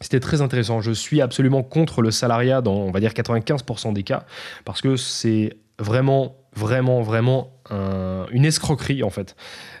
C'était 0.00 0.20
très 0.20 0.42
intéressant. 0.42 0.80
Je 0.80 0.92
suis 0.92 1.20
absolument 1.20 1.62
contre 1.62 2.02
le 2.02 2.10
salariat 2.10 2.60
dans, 2.60 2.74
on 2.74 2.90
va 2.90 3.00
dire, 3.00 3.12
95% 3.12 3.92
des 3.92 4.02
cas, 4.02 4.24
parce 4.64 4.80
que 4.80 4.96
c'est 4.96 5.56
vraiment, 5.78 6.36
vraiment, 6.54 7.02
vraiment 7.02 7.50
une 7.70 8.44
escroquerie, 8.44 9.02
en 9.02 9.10
fait. 9.10 9.36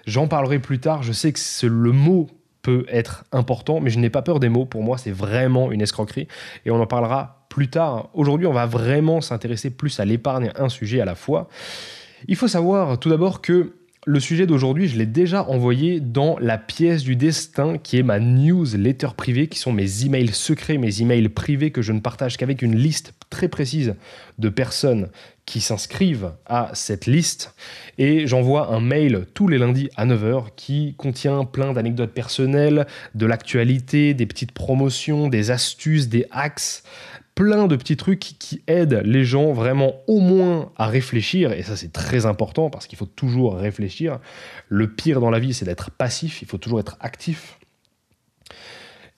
J'en 0.06 0.28
parlerai 0.28 0.58
plus 0.58 0.78
tard. 0.78 1.02
Je 1.02 1.12
sais 1.12 1.32
que 1.32 1.66
le 1.66 1.92
mot 1.92 2.28
peut 2.62 2.86
être 2.88 3.24
important, 3.32 3.80
mais 3.80 3.90
je 3.90 3.98
n'ai 3.98 4.08
pas 4.08 4.22
peur 4.22 4.40
des 4.40 4.48
mots. 4.48 4.64
Pour 4.64 4.82
moi, 4.82 4.96
c'est 4.96 5.10
vraiment 5.10 5.70
une 5.70 5.82
escroquerie 5.82 6.28
et 6.64 6.70
on 6.70 6.80
en 6.80 6.86
parlera 6.86 7.46
plus 7.50 7.68
tard. 7.68 8.08
Aujourd'hui, 8.14 8.46
on 8.46 8.52
va 8.52 8.64
vraiment 8.64 9.20
s'intéresser 9.20 9.68
plus 9.70 10.00
à 10.00 10.04
l'épargne, 10.06 10.50
un 10.56 10.70
sujet 10.70 11.00
à 11.00 11.04
la 11.04 11.14
fois. 11.14 11.48
Il 12.26 12.36
faut 12.36 12.48
savoir 12.48 12.98
tout 12.98 13.10
d'abord 13.10 13.42
que 13.42 13.74
le 14.06 14.20
sujet 14.20 14.46
d'aujourd'hui, 14.46 14.88
je 14.88 14.98
l'ai 14.98 15.06
déjà 15.06 15.48
envoyé 15.48 16.00
dans 16.00 16.36
la 16.38 16.58
pièce 16.58 17.02
du 17.02 17.16
destin 17.16 17.78
qui 17.78 17.98
est 17.98 18.02
ma 18.02 18.20
newsletter 18.20 19.08
privée, 19.16 19.46
qui 19.46 19.58
sont 19.58 19.72
mes 19.72 20.04
emails 20.04 20.32
secrets, 20.32 20.76
mes 20.76 21.00
emails 21.00 21.28
privés 21.28 21.70
que 21.70 21.82
je 21.82 21.92
ne 21.92 22.00
partage 22.00 22.36
qu'avec 22.36 22.62
une 22.62 22.76
liste 22.76 23.14
très 23.30 23.48
précise 23.48 23.94
de 24.38 24.48
personnes 24.48 25.08
qui 25.46 25.60
s'inscrivent 25.60 26.32
à 26.46 26.70
cette 26.74 27.06
liste. 27.06 27.54
Et 27.98 28.26
j'envoie 28.26 28.74
un 28.74 28.80
mail 28.80 29.26
tous 29.34 29.48
les 29.48 29.58
lundis 29.58 29.88
à 29.96 30.06
9h 30.06 30.46
qui 30.56 30.94
contient 30.96 31.44
plein 31.44 31.72
d'anecdotes 31.72 32.12
personnelles, 32.12 32.86
de 33.14 33.26
l'actualité, 33.26 34.14
des 34.14 34.26
petites 34.26 34.52
promotions, 34.52 35.28
des 35.28 35.50
astuces, 35.50 36.08
des 36.08 36.26
hacks, 36.30 36.82
plein 37.34 37.66
de 37.66 37.76
petits 37.76 37.96
trucs 37.96 38.20
qui 38.20 38.62
aident 38.66 39.02
les 39.04 39.24
gens 39.24 39.52
vraiment 39.52 39.94
au 40.06 40.20
moins 40.20 40.70
à 40.76 40.86
réfléchir, 40.86 41.52
et 41.52 41.62
ça 41.62 41.76
c'est 41.76 41.92
très 41.92 42.26
important 42.26 42.70
parce 42.70 42.86
qu'il 42.86 42.98
faut 42.98 43.06
toujours 43.06 43.56
réfléchir. 43.56 44.18
Le 44.68 44.88
pire 44.88 45.20
dans 45.20 45.30
la 45.30 45.40
vie 45.40 45.54
c'est 45.54 45.64
d'être 45.64 45.90
passif, 45.90 46.42
il 46.42 46.48
faut 46.48 46.58
toujours 46.58 46.80
être 46.80 46.96
actif. 47.00 47.58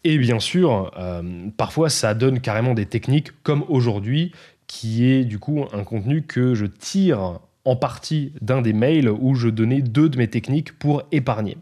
Et 0.05 0.19
bien 0.19 0.39
sûr, 0.39 0.93
euh, 0.97 1.49
parfois 1.57 1.91
ça 1.91 2.15
donne 2.15 2.41
carrément 2.41 2.75
des 2.75 2.87
techniques 2.87 3.43
comme 3.43 3.65
aujourd'hui, 3.69 4.33
qui 4.67 5.05
est 5.05 5.25
du 5.25 5.39
coup 5.39 5.65
un 5.73 5.85
contenu 5.85 6.23
que 6.23 6.55
je 6.55 6.67
tire 6.67 7.41
en 7.65 7.77
partie 7.77 8.33
d'un 8.41 8.63
des 8.63 8.73
mails 8.73 9.09
où 9.09 9.35
je 9.35 9.49
donnais 9.49 9.83
deux 9.83 10.09
de 10.09 10.17
mes 10.17 10.29
techniques 10.29 10.79
pour 10.79 11.03
épargner. 11.11 11.59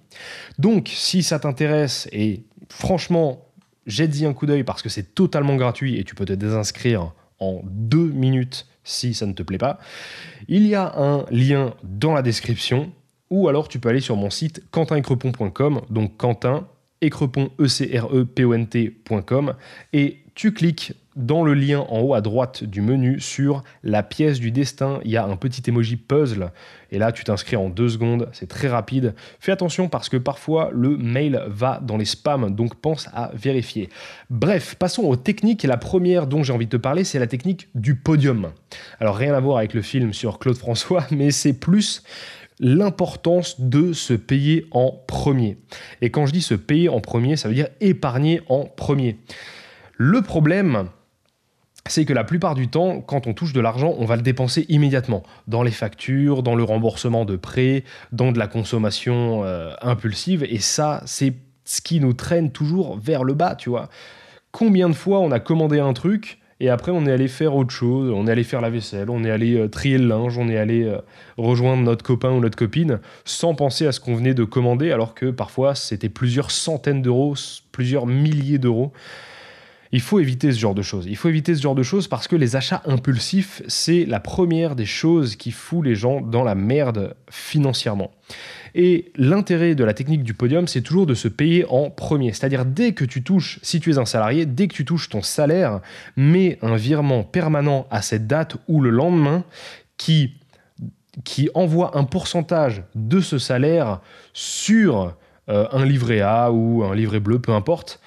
Donc 0.59 0.91
si 0.93 1.23
ça 1.23 1.39
t'intéresse, 1.39 2.09
et 2.13 2.43
franchement 2.69 3.49
jette-y 3.87 4.27
un 4.27 4.33
coup 4.33 4.47
d'œil 4.47 4.65
parce 4.65 4.83
que 4.83 4.89
c'est 4.89 5.15
totalement 5.15 5.57
gratuit 5.57 5.99
et 5.99 6.05
tu 6.05 6.15
peux 6.15 6.25
te 6.25 6.33
désinscrire 6.33 7.13
en 7.39 7.63
deux 7.65 8.09
minutes 8.09 8.67
si 8.85 9.15
ça 9.15 9.27
ne 9.27 9.33
te 9.33 9.43
plaît 9.43 9.59
pas. 9.59 9.79
Il 10.49 10.67
y 10.67 10.75
a 10.75 10.95
un 10.99 11.25
lien 11.31 11.75
dans 11.83 12.13
la 12.13 12.23
description 12.23 12.93
ou 13.31 13.49
alors 13.49 13.69
tu 13.69 13.79
peux 13.79 13.89
aller 13.89 14.01
sur 14.01 14.17
mon 14.17 14.31
site 14.31 14.63
quentincrepon.com, 14.71 15.83
donc 15.91 16.17
Quentin, 16.17 16.69
écrepon, 17.01 17.51
e 17.59 17.67
c 17.67 17.99
r 17.99 18.07
e 18.15 18.25
p 18.25 18.45
o 18.45 18.55
n 18.55 18.67
et 19.93 20.25
tu 20.35 20.53
cliques 20.53 20.93
dans 21.17 21.45
le 21.45 21.55
lien 21.55 21.81
en 21.89 22.01
haut 22.01 22.15
à 22.15 22.21
droite 22.21 22.65
du 22.65 22.81
menu 22.81 23.21
sur 23.21 23.63
la 23.83 24.03
pièce 24.03 24.41
du 24.41 24.51
destin, 24.51 25.01
il 25.05 25.11
y 25.11 25.17
a 25.17 25.25
un 25.25 25.37
petit 25.37 25.63
emoji 25.69 25.97
puzzle. 25.97 26.51
Et 26.91 26.99
là, 26.99 27.13
tu 27.13 27.25
t'inscris 27.25 27.57
en 27.57 27.69
deux 27.69 27.89
secondes, 27.89 28.29
c'est 28.33 28.49
très 28.49 28.69
rapide. 28.69 29.15
Fais 29.41 29.53
attention 29.53 29.89
parce 29.89 30.09
que 30.09 30.17
parfois 30.17 30.71
le 30.73 30.97
mail 30.97 31.43
va 31.47 31.81
dans 31.83 31.97
les 31.97 32.05
spams, 32.05 32.55
donc 32.55 32.75
pense 32.77 33.09
à 33.13 33.31
vérifier. 33.35 33.89
Bref, 34.31 34.77
passons 34.77 35.03
aux 35.03 35.17
techniques. 35.17 35.63
La 35.65 35.77
première 35.77 36.27
dont 36.27 36.43
j'ai 36.43 36.53
envie 36.53 36.67
de 36.67 36.71
te 36.71 36.77
parler, 36.77 37.05
c'est 37.05 37.19
la 37.19 37.27
technique 37.27 37.69
du 37.75 37.95
podium. 37.95 38.51
Alors 39.01 39.17
rien 39.17 39.35
à 39.35 39.41
voir 39.41 39.59
avec 39.59 39.75
le 39.75 39.83
film 39.83 40.13
sur 40.13 40.39
Claude 40.39 40.57
François, 40.57 41.07
mais 41.11 41.31
c'est 41.31 41.55
plus 41.55 42.03
l'importance 42.61 43.61
de 43.61 43.93
se 43.93 44.15
payer 44.15 44.67
en 44.71 44.93
premier. 45.07 45.59
Et 46.01 46.11
quand 46.11 46.27
je 46.27 46.33
dis 46.33 46.43
se 46.43 46.55
payer 46.55 46.89
en 46.89 47.01
premier, 47.01 47.37
ça 47.37 47.49
veut 47.49 47.55
dire 47.55 47.69
épargner 47.81 48.41
en 48.49 48.65
premier. 48.65 49.19
Le 49.97 50.23
problème, 50.23 50.89
c'est 51.87 52.07
que 52.07 52.15
la 52.15 52.25
plupart 52.25 52.55
du 52.55 52.69
temps, 52.69 53.01
quand 53.03 53.27
on 53.27 53.35
touche 53.35 53.53
de 53.53 53.61
l'argent, 53.61 53.95
on 53.99 54.07
va 54.07 54.17
le 54.17 54.23
dépenser 54.23 54.65
immédiatement 54.69 55.23
dans 55.49 55.63
les 55.63 55.71
factures, 55.71 56.43
dans 56.43 56.55
le 56.55 56.63
remboursement 56.63 57.25
de 57.27 57.37
prêts, 57.37 57.85
dans 58.11 58.33
de 58.33 58.39
la 58.39 58.47
consommation 58.47 59.45
euh, 59.45 59.75
impulsive. 59.83 60.45
Et 60.49 60.61
ça, 60.61 61.03
c'est 61.05 61.35
ce 61.65 61.83
qui 61.83 62.01
nous 62.01 62.15
traîne 62.15 62.51
toujours 62.53 62.99
vers 62.99 63.23
le 63.23 63.35
bas, 63.35 63.55
tu 63.55 63.69
vois. 63.69 63.91
Combien 64.51 64.89
de 64.89 64.95
fois 64.95 65.21
on 65.21 65.31
a 65.31 65.41
commandé 65.41 65.79
un 65.79 65.93
truc 65.93 66.39
et 66.61 66.71
après 66.71 66.93
on 66.93 67.05
est 67.05 67.13
allé 67.13 67.29
faire 67.29 67.55
autre 67.55 67.73
chose, 67.73 68.13
on 68.15 68.27
est 68.29 68.31
allé 68.31 68.45
faire 68.45 68.61
la 68.61 68.71
vaisselle, 68.71 69.11
on 69.11 69.25
est 69.25 69.31
allé 69.31 69.57
euh, 69.57 69.69
trier 69.69 69.99
le 69.99 70.07
linge, 70.07 70.39
on 70.39 70.49
est 70.49 70.57
allé 70.57 70.85
euh, 70.85 70.99
rejoindre 71.37 71.83
notre 71.83 72.05
copain 72.05 72.31
ou 72.31 72.41
notre 72.41 72.57
copine 72.57 73.01
sans 73.25 73.55
penser 73.55 73.87
à 73.87 73.93
ce 73.93 74.01
qu'on 74.01 74.15
venait 74.15 74.35
de 74.35 74.45
commander 74.45 74.93
alors 74.93 75.15
que 75.15 75.27
parfois 75.27 75.75
c'était 75.75 76.09
plusieurs 76.09 76.51
centaines 76.51 77.03
d'euros, 77.03 77.35
plusieurs 77.73 78.07
milliers 78.07 78.59
d'euros. 78.59 78.93
Il 79.95 80.01
faut 80.01 80.19
éviter 80.19 80.51
ce 80.51 80.59
genre 80.59 80.75
de 80.75 80.83
choses. 80.83 81.07
Il 81.07 81.17
faut 81.17 81.29
éviter 81.29 81.55
ce 81.55 81.63
genre 81.63 81.77
de 81.77 81.85
choses 81.85 82.09
parce 82.09 82.27
que 82.27 82.35
les 82.35 82.57
achats 82.57 82.83
impulsifs, 82.85 83.63
c'est 83.69 84.05
la 84.07 84.19
première 84.19 84.75
des 84.75 84.87
choses 84.87 85.37
qui 85.37 85.53
fout 85.53 85.85
les 85.85 85.95
gens 85.95 86.21
dans 86.21 86.43
la 86.43 86.57
merde 86.57 87.15
financièrement. 87.31 88.11
Et 88.75 89.13
l'intérêt 89.15 89.77
de 89.77 89.85
la 89.85 89.95
technique 89.95 90.25
du 90.25 90.35
podium, 90.35 90.67
c'est 90.67 90.81
toujours 90.81 91.07
de 91.07 91.15
se 91.15 91.29
payer 91.29 91.65
en 91.69 91.91
premier. 91.91 92.33
C'est-à-dire 92.33 92.65
dès 92.65 92.91
que 92.93 93.05
tu 93.05 93.23
touches, 93.23 93.61
si 93.63 93.79
tu 93.79 93.93
es 93.93 93.99
un 93.99 94.05
salarié, 94.05 94.47
dès 94.47 94.67
que 94.67 94.75
tu 94.75 94.85
touches 94.85 95.11
ton 95.11 95.23
salaire, 95.23 95.81
mets 96.17 96.59
un 96.61 96.75
virement 96.75 97.23
permanent 97.23 97.87
à 97.93 98.03
cette 98.03 98.27
date 98.27 98.57
ou 98.67 98.81
le 98.81 98.91
lendemain 98.91 99.45
qui, 99.97 100.35
qui 101.23 101.51
envoie 101.55 101.97
un 101.97 102.03
pourcentage 102.03 102.83
de 102.97 103.21
ce 103.21 103.39
salaire 103.39 104.01
sur 104.33 105.15
euh, 105.49 105.69
un 105.71 105.85
livret 105.85 106.21
A 106.21 106.51
ou 106.51 106.83
un 106.83 106.97
livret 106.97 107.21
bleu, 107.21 107.39
peu 107.39 107.53
importe, 107.53 108.01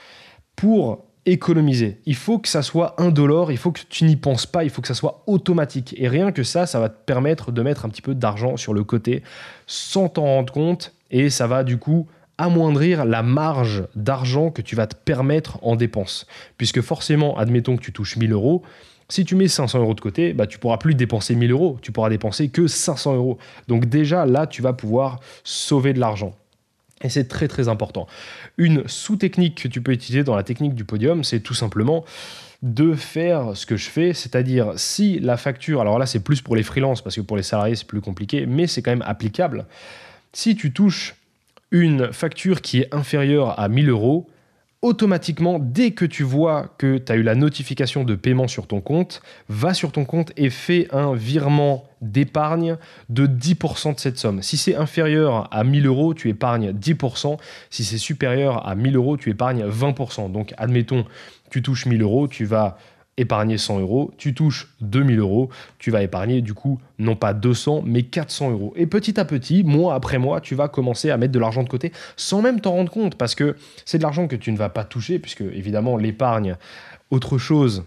pour 0.57 1.06
économiser. 1.27 1.99
Il 2.05 2.15
faut 2.15 2.39
que 2.39 2.47
ça 2.47 2.61
soit 2.61 2.99
indolore, 2.99 3.51
il 3.51 3.57
faut 3.57 3.71
que 3.71 3.81
tu 3.89 4.05
n'y 4.05 4.15
penses 4.15 4.45
pas, 4.45 4.63
il 4.63 4.69
faut 4.69 4.81
que 4.81 4.87
ça 4.87 4.93
soit 4.93 5.23
automatique. 5.27 5.93
Et 5.97 6.07
rien 6.07 6.31
que 6.31 6.43
ça, 6.43 6.65
ça 6.65 6.79
va 6.79 6.89
te 6.89 6.97
permettre 7.05 7.51
de 7.51 7.61
mettre 7.61 7.85
un 7.85 7.89
petit 7.89 8.01
peu 8.01 8.15
d'argent 8.15 8.57
sur 8.57 8.73
le 8.73 8.83
côté 8.83 9.23
sans 9.67 10.09
t'en 10.09 10.23
rendre 10.23 10.53
compte 10.53 10.93
et 11.11 11.29
ça 11.29 11.45
va 11.45 11.63
du 11.63 11.77
coup 11.77 12.07
amoindrir 12.37 13.03
la 13.03 13.23
marge 13.23 13.83
d'argent 13.95 14.51
que 14.51 14.61
tu 14.61 14.75
vas 14.75 14.87
te 14.87 14.95
permettre 14.95 15.59
en 15.63 15.75
dépenses. 15.75 16.27
Puisque 16.57 16.81
forcément, 16.81 17.37
admettons 17.37 17.75
que 17.75 17.81
tu 17.81 17.91
touches 17.91 18.15
1000 18.15 18.31
euros, 18.31 18.63
si 19.09 19.25
tu 19.25 19.35
mets 19.35 19.47
500 19.47 19.79
euros 19.79 19.93
de 19.93 20.01
côté, 20.01 20.33
bah, 20.33 20.47
tu 20.47 20.59
pourras 20.59 20.77
plus 20.77 20.95
dépenser 20.95 21.35
1000 21.35 21.51
euros, 21.51 21.77
tu 21.81 21.91
pourras 21.91 22.09
dépenser 22.09 22.49
que 22.49 22.67
500 22.67 23.15
euros. 23.15 23.37
Donc 23.67 23.85
déjà, 23.85 24.25
là, 24.25 24.47
tu 24.47 24.61
vas 24.61 24.73
pouvoir 24.73 25.19
sauver 25.43 25.93
de 25.93 25.99
l'argent. 25.99 26.33
Et 27.03 27.09
c'est 27.09 27.27
très 27.27 27.47
très 27.47 27.67
important. 27.67 28.07
Une 28.57 28.87
sous-technique 28.87 29.61
que 29.63 29.67
tu 29.67 29.81
peux 29.81 29.91
utiliser 29.91 30.23
dans 30.23 30.35
la 30.35 30.43
technique 30.43 30.73
du 30.73 30.83
podium, 30.83 31.23
c'est 31.23 31.39
tout 31.39 31.53
simplement 31.53 32.05
de 32.63 32.95
faire 32.95 33.55
ce 33.55 33.67
que 33.67 33.77
je 33.77 33.87
fais, 33.87 34.13
c'est-à-dire 34.13 34.73
si 34.77 35.19
la 35.19 35.37
facture, 35.37 35.79
alors 35.79 35.99
là 35.99 36.07
c'est 36.07 36.21
plus 36.21 36.41
pour 36.41 36.55
les 36.55 36.63
freelances 36.63 37.03
parce 37.03 37.15
que 37.15 37.21
pour 37.21 37.37
les 37.37 37.43
salariés 37.43 37.75
c'est 37.75 37.85
plus 37.85 38.01
compliqué, 38.01 38.47
mais 38.47 38.65
c'est 38.65 38.81
quand 38.81 38.91
même 38.91 39.03
applicable. 39.05 39.67
Si 40.33 40.55
tu 40.55 40.73
touches 40.73 41.15
une 41.69 42.11
facture 42.11 42.61
qui 42.61 42.79
est 42.79 42.93
inférieure 42.93 43.59
à 43.59 43.69
1000 43.69 43.89
euros, 43.89 44.27
automatiquement, 44.81 45.59
dès 45.59 45.91
que 45.91 46.05
tu 46.05 46.23
vois 46.23 46.73
que 46.77 46.97
tu 46.97 47.11
as 47.11 47.15
eu 47.15 47.23
la 47.23 47.35
notification 47.35 48.03
de 48.03 48.15
paiement 48.15 48.47
sur 48.47 48.67
ton 48.67 48.79
compte, 48.79 49.21
va 49.49 49.73
sur 49.73 49.91
ton 49.91 50.05
compte 50.05 50.31
et 50.37 50.49
fais 50.49 50.87
un 50.91 51.15
virement 51.15 51.85
d'épargne 52.01 52.77
de 53.09 53.25
10% 53.25 53.95
de 53.95 53.99
cette 53.99 54.17
somme. 54.17 54.43
Si 54.43 54.57
c'est 54.57 54.75
inférieur 54.75 55.47
à 55.51 55.63
1000 55.63 55.87
euros, 55.87 56.13
tu 56.13 56.29
épargnes 56.29 56.71
10%. 56.71 57.37
Si 57.69 57.83
c'est 57.83 57.97
supérieur 57.97 58.67
à 58.67 58.75
1000 58.75 58.95
euros, 58.95 59.17
tu 59.17 59.31
épargnes 59.31 59.65
20%. 59.65 60.31
Donc, 60.31 60.53
admettons, 60.57 61.05
tu 61.49 61.61
touches 61.61 61.87
1000 61.87 62.01
euros, 62.03 62.27
tu 62.27 62.45
vas 62.45 62.77
épargner 63.17 63.57
100 63.57 63.79
euros, 63.79 64.11
tu 64.17 64.33
touches 64.33 64.69
2000 64.81 65.19
euros, 65.19 65.49
tu 65.79 65.91
vas 65.91 66.03
épargner 66.03 66.41
du 66.41 66.53
coup 66.53 66.79
non 66.99 67.15
pas 67.15 67.33
200 67.33 67.83
mais 67.85 68.03
400 68.03 68.51
euros. 68.51 68.73
Et 68.75 68.87
petit 68.87 69.19
à 69.19 69.25
petit, 69.25 69.63
mois 69.63 69.95
après 69.95 70.17
mois, 70.17 70.41
tu 70.41 70.55
vas 70.55 70.67
commencer 70.67 71.09
à 71.09 71.17
mettre 71.17 71.33
de 71.33 71.39
l'argent 71.39 71.63
de 71.63 71.69
côté 71.69 71.91
sans 72.15 72.41
même 72.41 72.61
t'en 72.61 72.71
rendre 72.71 72.91
compte 72.91 73.15
parce 73.15 73.35
que 73.35 73.55
c'est 73.85 73.97
de 73.97 74.03
l'argent 74.03 74.27
que 74.27 74.35
tu 74.35 74.51
ne 74.51 74.57
vas 74.57 74.69
pas 74.69 74.83
toucher 74.83 75.19
puisque 75.19 75.41
évidemment 75.41 75.97
l'épargne, 75.97 76.55
autre 77.09 77.37
chose 77.37 77.83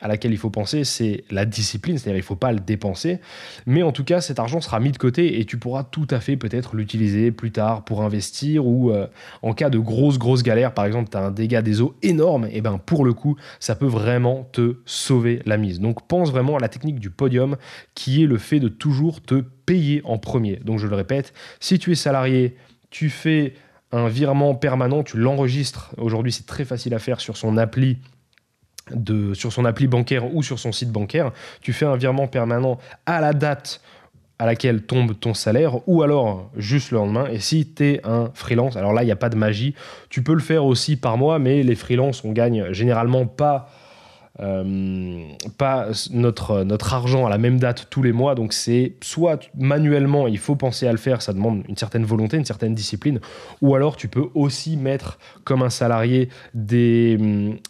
à 0.00 0.08
laquelle 0.08 0.32
il 0.32 0.38
faut 0.38 0.50
penser, 0.50 0.84
c'est 0.84 1.24
la 1.30 1.44
discipline, 1.44 1.98
c'est-à-dire 1.98 2.18
il 2.18 2.22
ne 2.22 2.24
faut 2.24 2.36
pas 2.36 2.52
le 2.52 2.60
dépenser, 2.60 3.18
mais 3.66 3.82
en 3.82 3.92
tout 3.92 4.04
cas 4.04 4.20
cet 4.20 4.38
argent 4.38 4.60
sera 4.60 4.80
mis 4.80 4.92
de 4.92 4.98
côté 4.98 5.40
et 5.40 5.44
tu 5.44 5.58
pourras 5.58 5.84
tout 5.84 6.06
à 6.10 6.20
fait 6.20 6.36
peut-être 6.36 6.76
l'utiliser 6.76 7.32
plus 7.32 7.50
tard 7.50 7.84
pour 7.84 8.02
investir 8.02 8.66
ou 8.66 8.90
euh, 8.90 9.06
en 9.42 9.52
cas 9.52 9.70
de 9.70 9.78
grosse 9.78 10.18
grosse 10.18 10.42
galère, 10.42 10.74
par 10.74 10.84
exemple 10.84 11.10
tu 11.10 11.16
as 11.16 11.20
un 11.20 11.30
dégât 11.30 11.62
des 11.62 11.80
eaux 11.80 11.94
énorme, 12.02 12.48
et 12.50 12.60
ben 12.60 12.78
pour 12.78 13.04
le 13.04 13.12
coup 13.12 13.36
ça 13.60 13.74
peut 13.74 13.86
vraiment 13.86 14.48
te 14.52 14.76
sauver 14.86 15.42
la 15.46 15.56
mise. 15.56 15.80
Donc 15.80 16.06
pense 16.06 16.30
vraiment 16.30 16.56
à 16.56 16.60
la 16.60 16.68
technique 16.68 17.00
du 17.00 17.10
podium 17.10 17.56
qui 17.94 18.22
est 18.22 18.26
le 18.26 18.38
fait 18.38 18.60
de 18.60 18.68
toujours 18.68 19.20
te 19.20 19.42
payer 19.66 20.00
en 20.04 20.18
premier. 20.18 20.56
Donc 20.64 20.78
je 20.78 20.86
le 20.86 20.96
répète, 20.96 21.32
si 21.60 21.78
tu 21.78 21.92
es 21.92 21.94
salarié, 21.94 22.56
tu 22.90 23.10
fais 23.10 23.54
un 23.92 24.08
virement 24.08 24.54
permanent, 24.54 25.02
tu 25.02 25.16
l'enregistres. 25.16 25.94
Aujourd'hui, 25.96 26.32
c'est 26.32 26.46
très 26.46 26.64
facile 26.64 26.94
à 26.94 26.98
faire 26.98 27.20
sur 27.20 27.36
son 27.36 27.56
appli 27.56 27.98
sur 29.34 29.52
son 29.52 29.64
appli 29.64 29.86
bancaire 29.86 30.34
ou 30.34 30.42
sur 30.42 30.58
son 30.58 30.72
site 30.72 30.90
bancaire, 30.90 31.32
tu 31.60 31.72
fais 31.72 31.86
un 31.86 31.96
virement 31.96 32.26
permanent 32.26 32.78
à 33.06 33.20
la 33.20 33.32
date 33.32 33.80
à 34.38 34.46
laquelle 34.46 34.82
tombe 34.82 35.18
ton 35.18 35.34
salaire 35.34 35.80
ou 35.88 36.02
alors 36.02 36.50
juste 36.56 36.92
le 36.92 36.98
lendemain. 36.98 37.26
Et 37.30 37.40
si 37.40 37.66
tu 37.66 37.84
es 37.84 38.00
un 38.06 38.30
freelance, 38.34 38.76
alors 38.76 38.92
là, 38.92 39.02
il 39.02 39.06
n'y 39.06 39.12
a 39.12 39.16
pas 39.16 39.30
de 39.30 39.36
magie. 39.36 39.74
Tu 40.10 40.22
peux 40.22 40.34
le 40.34 40.40
faire 40.40 40.64
aussi 40.64 40.96
par 40.96 41.18
mois, 41.18 41.38
mais 41.38 41.62
les 41.62 41.74
freelances, 41.74 42.24
on 42.24 42.32
gagne 42.32 42.72
généralement 42.72 43.26
pas 43.26 43.68
euh, 44.40 45.28
pas 45.56 45.88
notre, 46.10 46.62
notre 46.62 46.94
argent 46.94 47.26
à 47.26 47.30
la 47.30 47.38
même 47.38 47.58
date 47.58 47.88
tous 47.90 48.02
les 48.02 48.12
mois. 48.12 48.34
Donc 48.34 48.52
c'est 48.52 48.94
soit 49.02 49.50
manuellement, 49.56 50.28
il 50.28 50.38
faut 50.38 50.56
penser 50.56 50.86
à 50.86 50.92
le 50.92 50.98
faire, 50.98 51.22
ça 51.22 51.32
demande 51.32 51.64
une 51.68 51.76
certaine 51.76 52.04
volonté, 52.04 52.36
une 52.36 52.44
certaine 52.44 52.74
discipline, 52.74 53.20
ou 53.60 53.74
alors 53.74 53.96
tu 53.96 54.08
peux 54.08 54.28
aussi 54.34 54.76
mettre 54.76 55.18
comme 55.44 55.62
un 55.62 55.70
salarié 55.70 56.28
des, 56.54 57.18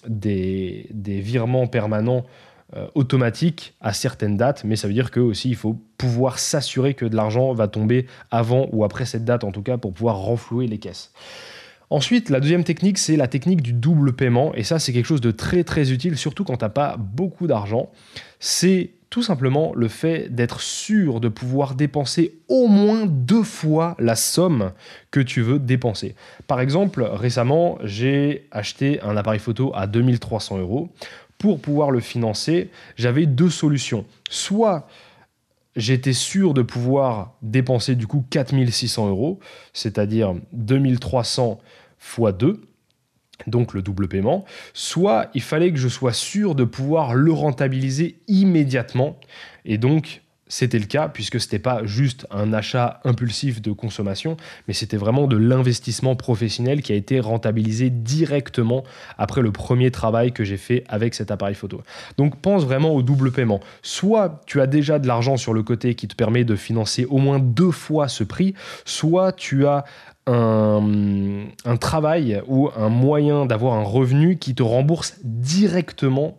des, 0.06 0.86
des 0.90 1.20
virements 1.20 1.66
permanents 1.66 2.24
euh, 2.76 2.86
automatiques 2.94 3.74
à 3.80 3.94
certaines 3.94 4.36
dates, 4.36 4.62
mais 4.62 4.76
ça 4.76 4.88
veut 4.88 4.92
dire 4.92 5.10
que 5.10 5.20
aussi 5.20 5.48
il 5.48 5.56
faut 5.56 5.80
pouvoir 5.96 6.38
s'assurer 6.38 6.92
que 6.92 7.06
de 7.06 7.16
l'argent 7.16 7.54
va 7.54 7.66
tomber 7.66 8.06
avant 8.30 8.68
ou 8.72 8.84
après 8.84 9.06
cette 9.06 9.24
date 9.24 9.42
en 9.42 9.52
tout 9.52 9.62
cas 9.62 9.78
pour 9.78 9.94
pouvoir 9.94 10.18
renflouer 10.18 10.66
les 10.66 10.76
caisses. 10.76 11.12
Ensuite, 11.90 12.28
la 12.28 12.40
deuxième 12.40 12.64
technique, 12.64 12.98
c'est 12.98 13.16
la 13.16 13.28
technique 13.28 13.62
du 13.62 13.72
double 13.72 14.12
paiement. 14.12 14.54
Et 14.54 14.62
ça, 14.62 14.78
c'est 14.78 14.92
quelque 14.92 15.06
chose 15.06 15.22
de 15.22 15.30
très 15.30 15.64
très 15.64 15.90
utile, 15.90 16.18
surtout 16.18 16.44
quand 16.44 16.58
tu 16.58 16.64
n'as 16.64 16.70
pas 16.70 16.96
beaucoup 16.98 17.46
d'argent. 17.46 17.90
C'est 18.40 18.90
tout 19.10 19.22
simplement 19.22 19.72
le 19.74 19.88
fait 19.88 20.34
d'être 20.34 20.60
sûr 20.60 21.20
de 21.20 21.28
pouvoir 21.28 21.74
dépenser 21.74 22.40
au 22.48 22.68
moins 22.68 23.06
deux 23.06 23.42
fois 23.42 23.96
la 23.98 24.16
somme 24.16 24.72
que 25.10 25.20
tu 25.20 25.40
veux 25.40 25.58
dépenser. 25.58 26.14
Par 26.46 26.60
exemple, 26.60 27.02
récemment, 27.02 27.78
j'ai 27.82 28.48
acheté 28.50 29.00
un 29.00 29.16
appareil 29.16 29.40
photo 29.40 29.72
à 29.74 29.86
2300 29.86 30.58
euros. 30.58 30.90
Pour 31.38 31.60
pouvoir 31.60 31.90
le 31.90 32.00
financer, 32.00 32.68
j'avais 32.96 33.24
deux 33.24 33.48
solutions. 33.48 34.04
Soit 34.28 34.88
j'étais 35.76 36.12
sûr 36.12 36.52
de 36.52 36.62
pouvoir 36.62 37.34
dépenser 37.40 37.94
du 37.94 38.06
coup 38.06 38.24
4600 38.28 39.08
euros, 39.08 39.38
c'est-à-dire 39.72 40.34
2300 40.52 41.60
fois 41.98 42.32
2, 42.32 42.60
donc 43.46 43.74
le 43.74 43.82
double 43.82 44.08
paiement, 44.08 44.44
soit 44.74 45.30
il 45.34 45.42
fallait 45.42 45.72
que 45.72 45.78
je 45.78 45.88
sois 45.88 46.12
sûr 46.12 46.54
de 46.54 46.64
pouvoir 46.64 47.14
le 47.14 47.32
rentabiliser 47.32 48.18
immédiatement. 48.26 49.18
Et 49.64 49.78
donc, 49.78 50.22
c'était 50.48 50.78
le 50.78 50.86
cas 50.86 51.08
puisque 51.08 51.38
ce 51.38 51.46
n'était 51.46 51.58
pas 51.58 51.84
juste 51.84 52.26
un 52.30 52.52
achat 52.52 53.00
impulsif 53.04 53.60
de 53.60 53.70
consommation, 53.70 54.36
mais 54.66 54.74
c'était 54.74 54.96
vraiment 54.96 55.26
de 55.26 55.36
l'investissement 55.36 56.16
professionnel 56.16 56.82
qui 56.82 56.92
a 56.92 56.96
été 56.96 57.20
rentabilisé 57.20 57.90
directement 57.90 58.82
après 59.18 59.42
le 59.42 59.52
premier 59.52 59.90
travail 59.90 60.32
que 60.32 60.44
j'ai 60.44 60.56
fait 60.56 60.84
avec 60.88 61.14
cet 61.14 61.30
appareil 61.30 61.54
photo. 61.54 61.82
Donc 62.16 62.40
pense 62.40 62.64
vraiment 62.64 62.94
au 62.94 63.02
double 63.02 63.30
paiement. 63.30 63.60
Soit 63.82 64.40
tu 64.46 64.60
as 64.60 64.66
déjà 64.66 64.98
de 64.98 65.06
l'argent 65.06 65.36
sur 65.36 65.52
le 65.52 65.62
côté 65.62 65.94
qui 65.94 66.08
te 66.08 66.14
permet 66.14 66.44
de 66.44 66.56
financer 66.56 67.04
au 67.04 67.18
moins 67.18 67.38
deux 67.38 67.70
fois 67.70 68.08
ce 68.08 68.24
prix, 68.24 68.54
soit 68.84 69.32
tu 69.32 69.66
as 69.66 69.84
un, 70.28 71.76
travail 71.76 72.42
ou 72.46 72.68
un 72.76 72.88
moyen 72.88 73.46
d'avoir 73.46 73.74
un 73.74 73.82
revenu 73.82 74.38
qui 74.38 74.54
te 74.54 74.62
rembourse 74.62 75.16
directement 75.24 76.36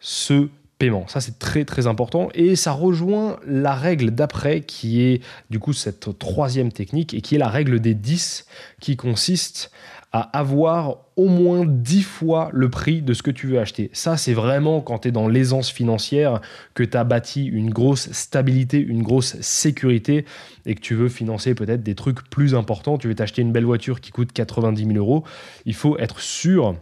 ce 0.00 0.48
paiement. 0.78 1.06
Ça, 1.06 1.20
c'est 1.20 1.38
très 1.38 1.64
très 1.64 1.86
important. 1.86 2.28
Et 2.34 2.56
ça 2.56 2.72
rejoint 2.72 3.38
la 3.46 3.74
règle 3.74 4.10
d'après 4.10 4.62
qui 4.62 5.02
est 5.02 5.22
du 5.50 5.58
coup 5.58 5.72
cette 5.72 6.18
troisième 6.18 6.72
technique 6.72 7.14
et 7.14 7.20
qui 7.20 7.36
est 7.36 7.38
la 7.38 7.48
règle 7.48 7.80
des 7.80 7.94
10 7.94 8.46
qui 8.80 8.96
consiste 8.96 9.70
à 10.12 10.20
avoir 10.38 10.98
au 11.16 11.28
moins 11.28 11.64
10 11.66 12.02
fois 12.02 12.50
le 12.52 12.68
prix 12.68 13.00
de 13.00 13.14
ce 13.14 13.22
que 13.22 13.30
tu 13.30 13.46
veux 13.46 13.58
acheter. 13.58 13.90
Ça, 13.92 14.16
c'est 14.16 14.34
vraiment 14.34 14.80
quand 14.80 15.00
tu 15.00 15.08
es 15.08 15.10
dans 15.10 15.26
l'aisance 15.26 15.70
financière, 15.70 16.40
que 16.74 16.82
tu 16.82 16.96
as 16.96 17.04
bâti 17.04 17.46
une 17.46 17.70
grosse 17.70 18.12
stabilité, 18.12 18.78
une 18.78 19.02
grosse 19.02 19.40
sécurité 19.40 20.26
et 20.66 20.74
que 20.74 20.80
tu 20.80 20.94
veux 20.94 21.08
financer 21.08 21.54
peut-être 21.54 21.82
des 21.82 21.94
trucs 21.94 22.28
plus 22.28 22.54
importants. 22.54 22.98
Tu 22.98 23.08
veux 23.08 23.14
t'acheter 23.14 23.42
une 23.42 23.52
belle 23.52 23.64
voiture 23.64 24.00
qui 24.00 24.10
coûte 24.10 24.32
90 24.32 24.84
000 24.84 24.96
euros. 24.96 25.24
Il 25.64 25.74
faut 25.74 25.98
être 25.98 26.20
sûr 26.20 26.76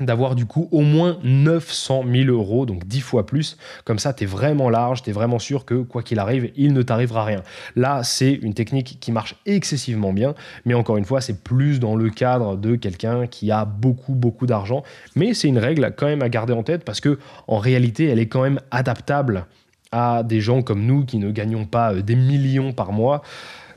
d'avoir 0.00 0.34
du 0.34 0.44
coup 0.44 0.68
au 0.72 0.82
moins 0.82 1.18
900 1.22 2.04
000 2.10 2.30
euros, 2.30 2.66
donc 2.66 2.86
10 2.86 3.00
fois 3.00 3.26
plus. 3.26 3.56
Comme 3.84 3.98
ça, 3.98 4.12
tu 4.12 4.24
es 4.24 4.26
vraiment 4.26 4.68
large, 4.68 5.02
tu 5.02 5.10
es 5.10 5.12
vraiment 5.12 5.38
sûr 5.38 5.64
que 5.64 5.82
quoi 5.82 6.02
qu'il 6.02 6.18
arrive, 6.18 6.50
il 6.56 6.72
ne 6.72 6.82
t'arrivera 6.82 7.24
rien. 7.24 7.42
Là, 7.76 8.02
c'est 8.02 8.32
une 8.32 8.54
technique 8.54 8.98
qui 9.00 9.12
marche 9.12 9.36
excessivement 9.46 10.12
bien, 10.12 10.34
mais 10.64 10.74
encore 10.74 10.96
une 10.96 11.04
fois, 11.04 11.20
c'est 11.20 11.42
plus 11.42 11.80
dans 11.80 11.96
le 11.96 12.10
cadre 12.10 12.56
de 12.56 12.76
quelqu'un 12.76 13.26
qui 13.26 13.50
a 13.50 13.64
beaucoup, 13.64 14.14
beaucoup 14.14 14.46
d'argent. 14.46 14.82
Mais 15.14 15.32
c'est 15.34 15.48
une 15.48 15.58
règle 15.58 15.94
quand 15.96 16.06
même 16.06 16.22
à 16.22 16.28
garder 16.28 16.52
en 16.52 16.62
tête 16.62 16.84
parce 16.84 17.00
que 17.00 17.18
en 17.46 17.58
réalité, 17.58 18.06
elle 18.06 18.18
est 18.18 18.28
quand 18.28 18.42
même 18.42 18.60
adaptable 18.70 19.46
à 19.92 20.22
des 20.22 20.40
gens 20.40 20.62
comme 20.62 20.84
nous 20.84 21.04
qui 21.04 21.18
ne 21.18 21.30
gagnons 21.30 21.64
pas 21.64 21.92
euh, 21.92 22.02
des 22.02 22.16
millions 22.16 22.72
par 22.72 22.92
mois 22.92 23.22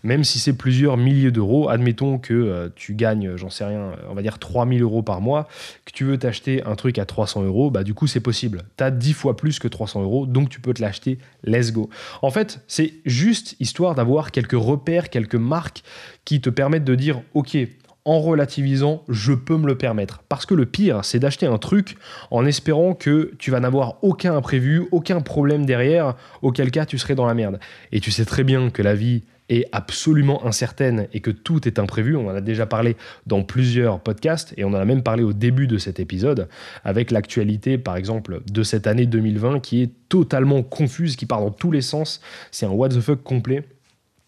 même 0.03 0.23
si 0.23 0.39
c'est 0.39 0.53
plusieurs 0.53 0.97
milliers 0.97 1.31
d'euros, 1.31 1.69
admettons 1.69 2.17
que 2.17 2.33
euh, 2.33 2.69
tu 2.75 2.93
gagnes, 2.93 3.35
j'en 3.35 3.49
sais 3.49 3.65
rien, 3.65 3.91
on 4.09 4.13
va 4.13 4.21
dire 4.21 4.39
3000 4.39 4.81
euros 4.81 5.01
par 5.01 5.21
mois, 5.21 5.47
que 5.85 5.91
tu 5.91 6.03
veux 6.05 6.17
t'acheter 6.17 6.63
un 6.63 6.75
truc 6.75 6.97
à 6.97 7.05
300 7.05 7.43
euros, 7.43 7.71
bah 7.71 7.83
du 7.83 7.93
coup 7.93 8.07
c'est 8.07 8.19
possible. 8.19 8.63
Tu 8.77 8.83
as 8.83 8.91
10 8.91 9.13
fois 9.13 9.35
plus 9.35 9.59
que 9.59 9.67
300 9.67 10.03
euros, 10.03 10.25
donc 10.25 10.49
tu 10.49 10.59
peux 10.61 10.73
te 10.73 10.81
l'acheter, 10.81 11.19
let's 11.43 11.71
go. 11.71 11.89
En 12.21 12.31
fait, 12.31 12.61
c'est 12.67 12.93
juste 13.05 13.55
histoire 13.59 13.95
d'avoir 13.95 14.31
quelques 14.31 14.51
repères, 14.53 15.09
quelques 15.09 15.35
marques 15.35 15.83
qui 16.25 16.41
te 16.41 16.49
permettent 16.49 16.85
de 16.85 16.95
dire, 16.95 17.21
ok, 17.33 17.57
en 18.05 18.19
relativisant, 18.19 19.03
je 19.09 19.33
peux 19.33 19.57
me 19.57 19.67
le 19.67 19.77
permettre. 19.77 20.23
Parce 20.29 20.45
que 20.45 20.53
le 20.53 20.65
pire, 20.65 21.03
c'est 21.03 21.19
d'acheter 21.19 21.45
un 21.45 21.57
truc 21.57 21.95
en 22.31 22.45
espérant 22.45 22.93
que 22.93 23.33
tu 23.37 23.51
vas 23.51 23.59
n'avoir 23.59 23.97
aucun 24.01 24.35
imprévu, 24.35 24.87
aucun 24.91 25.21
problème 25.21 25.65
derrière, 25.65 26.15
auquel 26.41 26.71
cas 26.71 26.85
tu 26.85 26.97
serais 26.97 27.15
dans 27.15 27.25
la 27.25 27.33
merde. 27.33 27.59
Et 27.91 27.99
tu 27.99 28.09
sais 28.09 28.25
très 28.25 28.43
bien 28.43 28.69
que 28.69 28.81
la 28.81 28.95
vie, 28.95 29.23
est 29.49 29.65
absolument 29.71 30.45
incertaine 30.45 31.07
et 31.13 31.19
que 31.19 31.31
tout 31.31 31.67
est 31.67 31.79
imprévu. 31.79 32.15
On 32.15 32.27
en 32.27 32.35
a 32.35 32.41
déjà 32.41 32.65
parlé 32.65 32.95
dans 33.25 33.43
plusieurs 33.43 33.99
podcasts 33.99 34.53
et 34.57 34.63
on 34.63 34.69
en 34.69 34.75
a 34.75 34.85
même 34.85 35.03
parlé 35.03 35.23
au 35.23 35.33
début 35.33 35.67
de 35.67 35.77
cet 35.77 35.99
épisode 35.99 36.47
avec 36.83 37.11
l'actualité, 37.11 37.77
par 37.77 37.97
exemple, 37.97 38.41
de 38.49 38.63
cette 38.63 38.87
année 38.87 39.05
2020 39.05 39.59
qui 39.59 39.81
est 39.81 39.91
totalement 40.07 40.63
confuse, 40.63 41.15
qui 41.15 41.25
part 41.25 41.41
dans 41.41 41.51
tous 41.51 41.71
les 41.71 41.81
sens. 41.81 42.21
C'est 42.51 42.65
un 42.65 42.69
what 42.69 42.89
the 42.89 43.01
fuck 43.01 43.23
complet. 43.23 43.63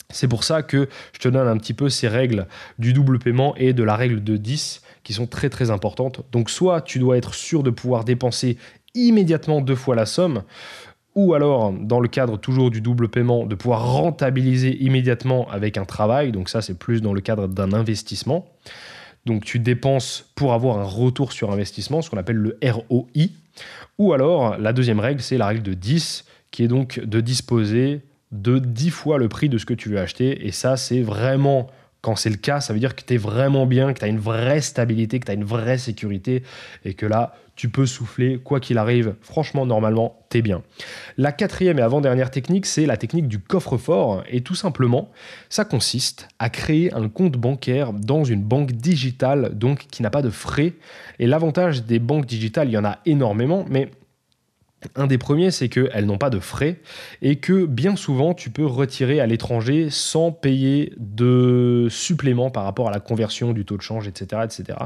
C'est 0.10 0.28
pour 0.28 0.44
ça 0.44 0.62
que 0.62 0.90
je 1.14 1.20
te 1.20 1.30
donne 1.30 1.48
un 1.48 1.58
petit 1.58 1.74
peu 1.74 1.90
ces 1.90 2.08
règles 2.08 2.48
du 2.80 2.94
double 2.94 3.20
paiement 3.20 3.56
et 3.56 3.74
de 3.74 3.84
la 3.84 3.96
règle 3.96 4.24
de 4.24 4.38
10 4.38 4.82
qui 5.04 5.14
sont 5.14 5.28
très 5.28 5.50
très 5.50 5.72
importantes. 5.72 6.26
Donc 6.32 6.50
soit 6.50 6.82
tu 6.82 7.00
dois 7.00 7.18
être 7.18 7.34
sûr 7.34 7.64
de 7.64 7.70
pouvoir 7.70 8.04
dépenser 8.04 8.58
immédiatement 8.94 9.62
deux 9.62 9.76
fois 9.76 9.96
la 9.96 10.06
somme, 10.06 10.44
ou 11.16 11.34
alors, 11.34 11.74
dans 11.74 12.00
le 12.00 12.08
cadre 12.08 12.38
toujours 12.38 12.72
du 12.72 12.82
double 12.82 13.10
paiement, 13.10 13.46
de 13.46 13.56
pouvoir 13.56 13.86
rentabiliser 13.94 14.82
immédiatement 14.82 15.50
avec 15.50 15.78
un 15.78 15.86
travail. 15.86 16.32
Donc 16.32 16.50
ça, 16.50 16.62
c'est 16.62 16.78
plus 16.78 17.02
dans 17.02 17.14
le 17.14 17.22
cadre 17.22 17.48
d'un 17.48 17.74
investissement. 17.74 18.46
Donc 19.26 19.44
tu 19.44 19.60
dépenses 19.60 20.32
pour 20.36 20.54
avoir 20.54 20.80
un 20.80 20.84
retour 20.84 21.32
sur 21.32 21.52
investissement, 21.52 22.02
ce 22.02 22.10
qu'on 22.10 22.18
appelle 22.18 22.38
le 22.38 22.58
ROI. 22.64 23.28
Ou 23.98 24.14
alors, 24.14 24.58
la 24.58 24.74
deuxième 24.74 25.00
règle, 25.00 25.22
c'est 25.22 25.38
la 25.38 25.48
règle 25.48 25.64
de 25.64 25.74
10, 25.74 26.26
qui 26.50 26.64
est 26.64 26.68
donc 26.68 27.00
de 27.00 27.22
disposer 27.22 28.02
de 28.32 28.60
10 28.60 28.90
fois 28.90 29.18
le 29.18 29.28
prix 29.28 29.50
de 29.50 29.58
ce 29.58 29.66
que 29.66 29.74
tu 29.74 29.90
veux 29.90 30.00
acheter. 30.00 30.48
Et 30.48 30.52
ça, 30.52 30.78
c'est 30.78 31.02
vraiment 31.02 31.68
quand 32.02 32.16
c'est 32.16 32.30
le 32.30 32.38
cas, 32.38 32.62
ça 32.62 32.74
veut 32.74 32.80
dire 32.80 32.96
que 32.96 33.04
tu 33.04 33.14
es 33.14 33.18
vraiment 33.18 33.66
bien, 33.66 33.94
que 33.94 34.00
tu 34.00 34.06
as 34.06 34.10
une 34.10 34.20
vraie 34.20 34.62
stabilité, 34.62 35.20
que 35.20 35.26
tu 35.26 35.32
as 35.32 35.36
une 35.36 35.44
vraie 35.44 35.78
sécurité 35.78 36.44
et 36.84 36.96
que 36.96 37.06
là, 37.06 37.36
tu 37.56 37.70
peux 37.70 37.86
souffler 37.86 38.40
quoi 38.44 38.60
qu'il 38.60 38.80
arrive. 38.80 39.14
Franchement, 39.22 39.68
normalement, 39.68 40.26
tu 40.32 40.40
es 40.40 40.42
bien. 40.42 40.64
La 41.18 41.32
quatrième 41.32 41.78
et 41.78 41.84
avant-dernière 41.84 42.32
technique, 42.32 42.66
c'est 42.66 42.88
la 42.88 42.98
technique 42.98 43.28
du 43.28 43.38
coffre-fort. 43.38 44.24
Et 44.32 44.42
tout 44.42 44.56
simplement, 44.56 45.12
ça 45.50 45.64
consiste 45.64 46.28
à 46.40 46.50
créer 46.50 46.92
un 46.94 47.08
compte 47.08 47.38
bancaire 47.38 47.94
dans 47.94 48.24
une 48.24 48.42
banque 48.42 48.72
digitale, 48.72 49.52
donc 49.54 49.86
qui 49.92 50.02
n'a 50.02 50.10
pas 50.10 50.24
de 50.24 50.32
frais. 50.32 50.74
Et 51.20 51.28
l'avantage 51.28 51.84
des 51.84 52.00
banques 52.00 52.26
digitales, 52.26 52.70
il 52.70 52.74
y 52.74 52.78
en 52.78 52.86
a 52.86 52.98
énormément, 53.06 53.64
mais 53.70 53.92
un 54.96 55.08
des 55.08 55.18
premiers, 55.18 55.52
c'est 55.52 55.70
qu'elles 55.70 56.06
n'ont 56.06 56.18
pas 56.18 56.30
de 56.30 56.40
frais 56.40 56.80
et 57.22 57.38
que 57.38 57.66
bien 57.66 57.96
souvent, 57.96 58.34
tu 58.34 58.50
peux 58.50 58.66
retirer 58.66 59.20
à 59.20 59.28
l'étranger 59.28 59.90
sans 59.90 60.32
payer 60.32 60.94
de 60.98 61.88
supplément 61.90 62.50
par 62.50 62.64
rapport 62.64 62.88
à 62.88 62.92
la 62.92 63.00
conversion 63.00 63.54
du 63.54 63.66
taux 63.66 63.78
de 63.78 63.82
change, 63.82 64.08
etc. 64.08 64.42
etc. 64.44 64.80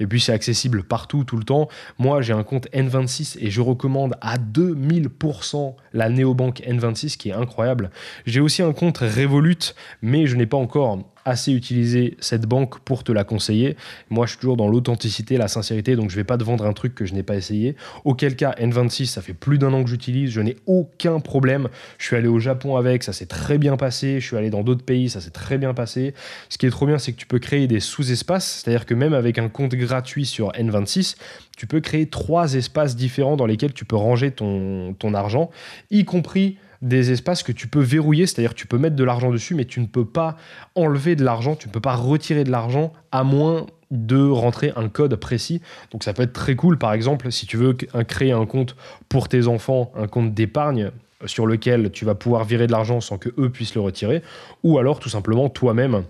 Et 0.00 0.06
puis, 0.06 0.20
c'est 0.20 0.32
accessible 0.32 0.82
partout, 0.82 1.24
tout 1.24 1.36
le 1.36 1.44
temps. 1.44 1.68
Moi, 1.98 2.20
j'ai 2.20 2.32
un 2.32 2.44
compte 2.44 2.68
N26 2.72 3.38
et 3.40 3.50
je 3.50 3.60
recommande 3.60 4.16
à 4.20 4.36
2000% 4.36 5.74
la 5.92 6.08
néobanque 6.08 6.60
N26 6.60 7.16
qui 7.16 7.30
est 7.30 7.34
incroyable. 7.34 7.90
J'ai 8.26 8.40
aussi 8.40 8.62
un 8.62 8.72
compte 8.72 8.98
Revolut, 8.98 9.74
mais 10.02 10.26
je 10.26 10.36
n'ai 10.36 10.46
pas 10.46 10.58
encore 10.58 10.98
assez 11.28 11.52
utilisé 11.52 12.16
cette 12.20 12.46
banque 12.46 12.80
pour 12.80 13.04
te 13.04 13.12
la 13.12 13.24
conseiller. 13.24 13.76
Moi, 14.10 14.26
je 14.26 14.32
suis 14.32 14.40
toujours 14.40 14.56
dans 14.56 14.68
l'authenticité, 14.68 15.36
la 15.36 15.48
sincérité, 15.48 15.96
donc 15.96 16.10
je 16.10 16.16
ne 16.16 16.20
vais 16.20 16.24
pas 16.24 16.38
te 16.38 16.44
vendre 16.44 16.64
un 16.64 16.72
truc 16.72 16.94
que 16.94 17.04
je 17.04 17.14
n'ai 17.14 17.22
pas 17.22 17.36
essayé. 17.36 17.76
Auquel 18.04 18.36
cas, 18.36 18.54
N26, 18.58 19.06
ça 19.06 19.22
fait 19.22 19.34
plus 19.34 19.58
d'un 19.58 19.72
an 19.72 19.82
que 19.84 19.90
j'utilise, 19.90 20.30
je 20.30 20.40
n'ai 20.40 20.56
aucun 20.66 21.20
problème. 21.20 21.68
Je 21.98 22.06
suis 22.06 22.16
allé 22.16 22.28
au 22.28 22.38
Japon 22.38 22.76
avec, 22.76 23.02
ça 23.02 23.12
s'est 23.12 23.26
très 23.26 23.58
bien 23.58 23.76
passé. 23.76 24.20
Je 24.20 24.26
suis 24.26 24.36
allé 24.36 24.50
dans 24.50 24.62
d'autres 24.62 24.84
pays, 24.84 25.10
ça 25.10 25.20
s'est 25.20 25.30
très 25.30 25.58
bien 25.58 25.74
passé. 25.74 26.14
Ce 26.48 26.58
qui 26.58 26.66
est 26.66 26.70
trop 26.70 26.86
bien, 26.86 26.98
c'est 26.98 27.12
que 27.12 27.18
tu 27.18 27.26
peux 27.26 27.38
créer 27.38 27.66
des 27.66 27.80
sous-espaces, 27.80 28.62
c'est-à-dire 28.62 28.86
que 28.86 28.94
même 28.94 29.14
avec 29.14 29.38
un 29.38 29.48
compte 29.48 29.74
gratuit 29.74 30.26
sur 30.26 30.52
N26, 30.52 31.16
tu 31.56 31.66
peux 31.66 31.80
créer 31.80 32.06
trois 32.06 32.54
espaces 32.54 32.96
différents 32.96 33.36
dans 33.36 33.46
lesquels 33.46 33.72
tu 33.72 33.84
peux 33.84 33.96
ranger 33.96 34.30
ton, 34.30 34.94
ton 34.94 35.14
argent, 35.14 35.50
y 35.90 36.04
compris 36.04 36.56
des 36.82 37.10
espaces 37.10 37.42
que 37.42 37.52
tu 37.52 37.66
peux 37.66 37.80
verrouiller, 37.80 38.26
c'est-à-dire 38.26 38.54
tu 38.54 38.66
peux 38.66 38.78
mettre 38.78 38.96
de 38.96 39.04
l'argent 39.04 39.30
dessus, 39.30 39.54
mais 39.54 39.64
tu 39.64 39.80
ne 39.80 39.86
peux 39.86 40.04
pas 40.04 40.36
enlever 40.74 41.16
de 41.16 41.24
l'argent, 41.24 41.56
tu 41.56 41.68
ne 41.68 41.72
peux 41.72 41.80
pas 41.80 41.96
retirer 41.96 42.44
de 42.44 42.50
l'argent 42.50 42.92
à 43.10 43.24
moins 43.24 43.66
de 43.90 44.28
rentrer 44.28 44.72
un 44.76 44.88
code 44.88 45.16
précis. 45.16 45.62
Donc 45.90 46.04
ça 46.04 46.12
peut 46.12 46.22
être 46.22 46.32
très 46.32 46.56
cool, 46.56 46.78
par 46.78 46.92
exemple, 46.92 47.32
si 47.32 47.46
tu 47.46 47.56
veux 47.56 47.72
créer 47.72 48.32
un 48.32 48.46
compte 48.46 48.76
pour 49.08 49.28
tes 49.28 49.46
enfants, 49.46 49.92
un 49.96 50.06
compte 50.06 50.34
d'épargne 50.34 50.90
sur 51.24 51.46
lequel 51.46 51.90
tu 51.90 52.04
vas 52.04 52.14
pouvoir 52.14 52.44
virer 52.44 52.66
de 52.66 52.72
l'argent 52.72 53.00
sans 53.00 53.18
que 53.18 53.30
eux 53.38 53.50
puissent 53.50 53.74
le 53.74 53.80
retirer, 53.80 54.22
ou 54.62 54.78
alors 54.78 55.00
tout 55.00 55.08
simplement 55.08 55.48
toi-même 55.48 56.04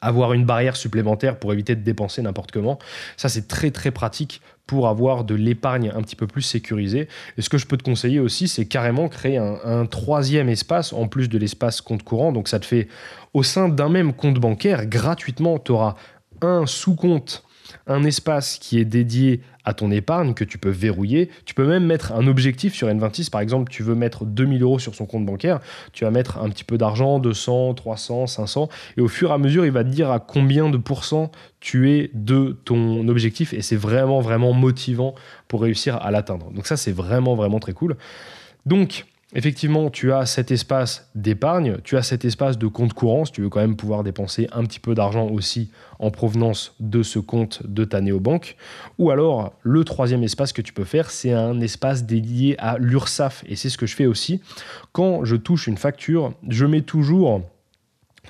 avoir 0.00 0.34
une 0.34 0.44
barrière 0.44 0.76
supplémentaire 0.76 1.38
pour 1.38 1.52
éviter 1.52 1.74
de 1.74 1.80
dépenser 1.80 2.20
n'importe 2.20 2.52
comment. 2.52 2.78
Ça, 3.16 3.28
c'est 3.28 3.48
très 3.48 3.70
très 3.70 3.90
pratique 3.90 4.42
pour 4.68 4.86
avoir 4.86 5.24
de 5.24 5.34
l'épargne 5.34 5.90
un 5.96 6.02
petit 6.02 6.14
peu 6.14 6.26
plus 6.26 6.42
sécurisée. 6.42 7.08
Et 7.38 7.42
ce 7.42 7.48
que 7.48 7.56
je 7.56 7.66
peux 7.66 7.78
te 7.78 7.82
conseiller 7.82 8.20
aussi, 8.20 8.46
c'est 8.48 8.66
carrément 8.66 9.08
créer 9.08 9.38
un, 9.38 9.86
troisième 9.86 10.50
espace 10.50 10.92
en 10.92 11.08
plus 11.08 11.28
de 11.28 11.38
l'espace 11.38 11.80
compte 11.80 12.02
courant. 12.02 12.32
Donc 12.32 12.48
ça 12.48 12.60
te 12.60 12.66
fait, 12.66 12.86
au 13.32 13.42
sein 13.42 13.70
d'un 13.70 13.88
même 13.88 14.12
compte 14.12 14.38
bancaire, 14.38 14.86
gratuitement, 14.86 15.58
tu 15.58 15.72
auras 15.72 15.96
un 16.42 16.66
sous-compte 16.66 17.44
un 17.86 18.04
espace 18.04 18.58
qui 18.58 18.78
est 18.78 18.84
dédié 18.84 19.40
à 19.64 19.74
ton 19.74 19.90
épargne 19.90 20.32
que 20.32 20.44
tu 20.44 20.56
peux 20.56 20.70
verrouiller. 20.70 21.28
Tu 21.44 21.54
peux 21.54 21.66
même 21.66 21.84
mettre 21.84 22.12
un 22.12 22.26
objectif 22.26 22.74
sur 22.74 22.88
N26. 22.88 23.30
Par 23.30 23.40
exemple, 23.40 23.70
tu 23.70 23.82
veux 23.82 23.94
mettre 23.94 24.24
2000 24.24 24.62
euros 24.62 24.78
sur 24.78 24.94
son 24.94 25.04
compte 25.04 25.26
bancaire. 25.26 25.60
Tu 25.92 26.04
vas 26.04 26.10
mettre 26.10 26.38
un 26.38 26.48
petit 26.48 26.64
peu 26.64 26.78
d'argent, 26.78 27.18
200, 27.18 27.74
300, 27.74 28.26
500. 28.26 28.68
Et 28.96 29.00
au 29.00 29.08
fur 29.08 29.30
et 29.30 29.34
à 29.34 29.38
mesure, 29.38 29.66
il 29.66 29.72
va 29.72 29.84
te 29.84 29.90
dire 29.90 30.10
à 30.10 30.20
combien 30.20 30.70
de 30.70 30.78
pourcents 30.78 31.30
tu 31.60 31.90
es 31.90 32.10
de 32.14 32.56
ton 32.64 33.06
objectif. 33.08 33.52
Et 33.52 33.60
c'est 33.60 33.76
vraiment, 33.76 34.20
vraiment 34.20 34.54
motivant 34.54 35.14
pour 35.48 35.62
réussir 35.62 35.96
à 35.96 36.10
l'atteindre. 36.10 36.50
Donc 36.52 36.66
ça, 36.66 36.76
c'est 36.76 36.92
vraiment, 36.92 37.34
vraiment 37.34 37.58
très 37.58 37.72
cool. 37.72 37.96
Donc, 38.64 39.04
Effectivement, 39.34 39.90
tu 39.90 40.10
as 40.10 40.24
cet 40.24 40.50
espace 40.50 41.10
d'épargne, 41.14 41.76
tu 41.84 41.98
as 41.98 42.02
cet 42.02 42.24
espace 42.24 42.56
de 42.56 42.66
compte 42.66 42.94
courant, 42.94 43.26
si 43.26 43.32
tu 43.32 43.42
veux 43.42 43.50
quand 43.50 43.60
même 43.60 43.76
pouvoir 43.76 44.02
dépenser 44.02 44.48
un 44.52 44.64
petit 44.64 44.80
peu 44.80 44.94
d'argent 44.94 45.28
aussi 45.28 45.70
en 45.98 46.10
provenance 46.10 46.74
de 46.80 47.02
ce 47.02 47.18
compte 47.18 47.62
de 47.66 47.84
ta 47.84 48.00
néobanque. 48.00 48.56
Ou 48.96 49.10
alors, 49.10 49.52
le 49.62 49.84
troisième 49.84 50.22
espace 50.22 50.54
que 50.54 50.62
tu 50.62 50.72
peux 50.72 50.84
faire, 50.84 51.10
c'est 51.10 51.34
un 51.34 51.60
espace 51.60 52.04
dédié 52.04 52.58
à 52.58 52.78
l'URSAF. 52.78 53.44
Et 53.46 53.54
c'est 53.54 53.68
ce 53.68 53.76
que 53.76 53.86
je 53.86 53.94
fais 53.94 54.06
aussi. 54.06 54.40
Quand 54.92 55.26
je 55.26 55.36
touche 55.36 55.66
une 55.66 55.76
facture, 55.76 56.32
je 56.48 56.64
mets 56.64 56.82
toujours 56.82 57.42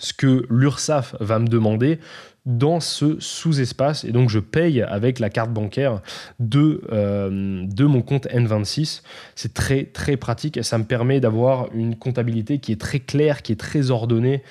ce 0.01 0.13
que 0.13 0.47
l'URSAF 0.51 1.15
va 1.21 1.39
me 1.39 1.47
demander 1.47 2.01
dans 2.47 2.81
ce 2.81 3.21
sous-espace 3.21 4.05
et 4.05 4.13
donc 4.13 4.31
je 4.31 4.39
paye 4.39 4.83
avec 4.83 5.19
la 5.19 5.29
carte 5.29 5.51
bancaire 5.51 6.01
de, 6.41 6.83
euh, 6.93 7.65
de 7.67 7.85
mon 7.85 8.01
compte 8.01 8.27
N26. 8.29 9.03
C'est 9.35 9.53
très 9.55 9.85
très 9.85 10.17
pratique 10.17 10.57
et 10.57 10.63
ça 10.63 10.79
me 10.79 10.85
permet 10.85 11.21
d'avoir 11.21 11.69
une 11.75 11.97
comptabilité 11.97 12.59
qui 12.59 12.73
est 12.73 12.81
très 12.81 13.01
claire, 13.01 13.43
qui 13.43 13.53
est 13.53 13.61
très 13.61 13.91
ordonnée. 13.91 14.43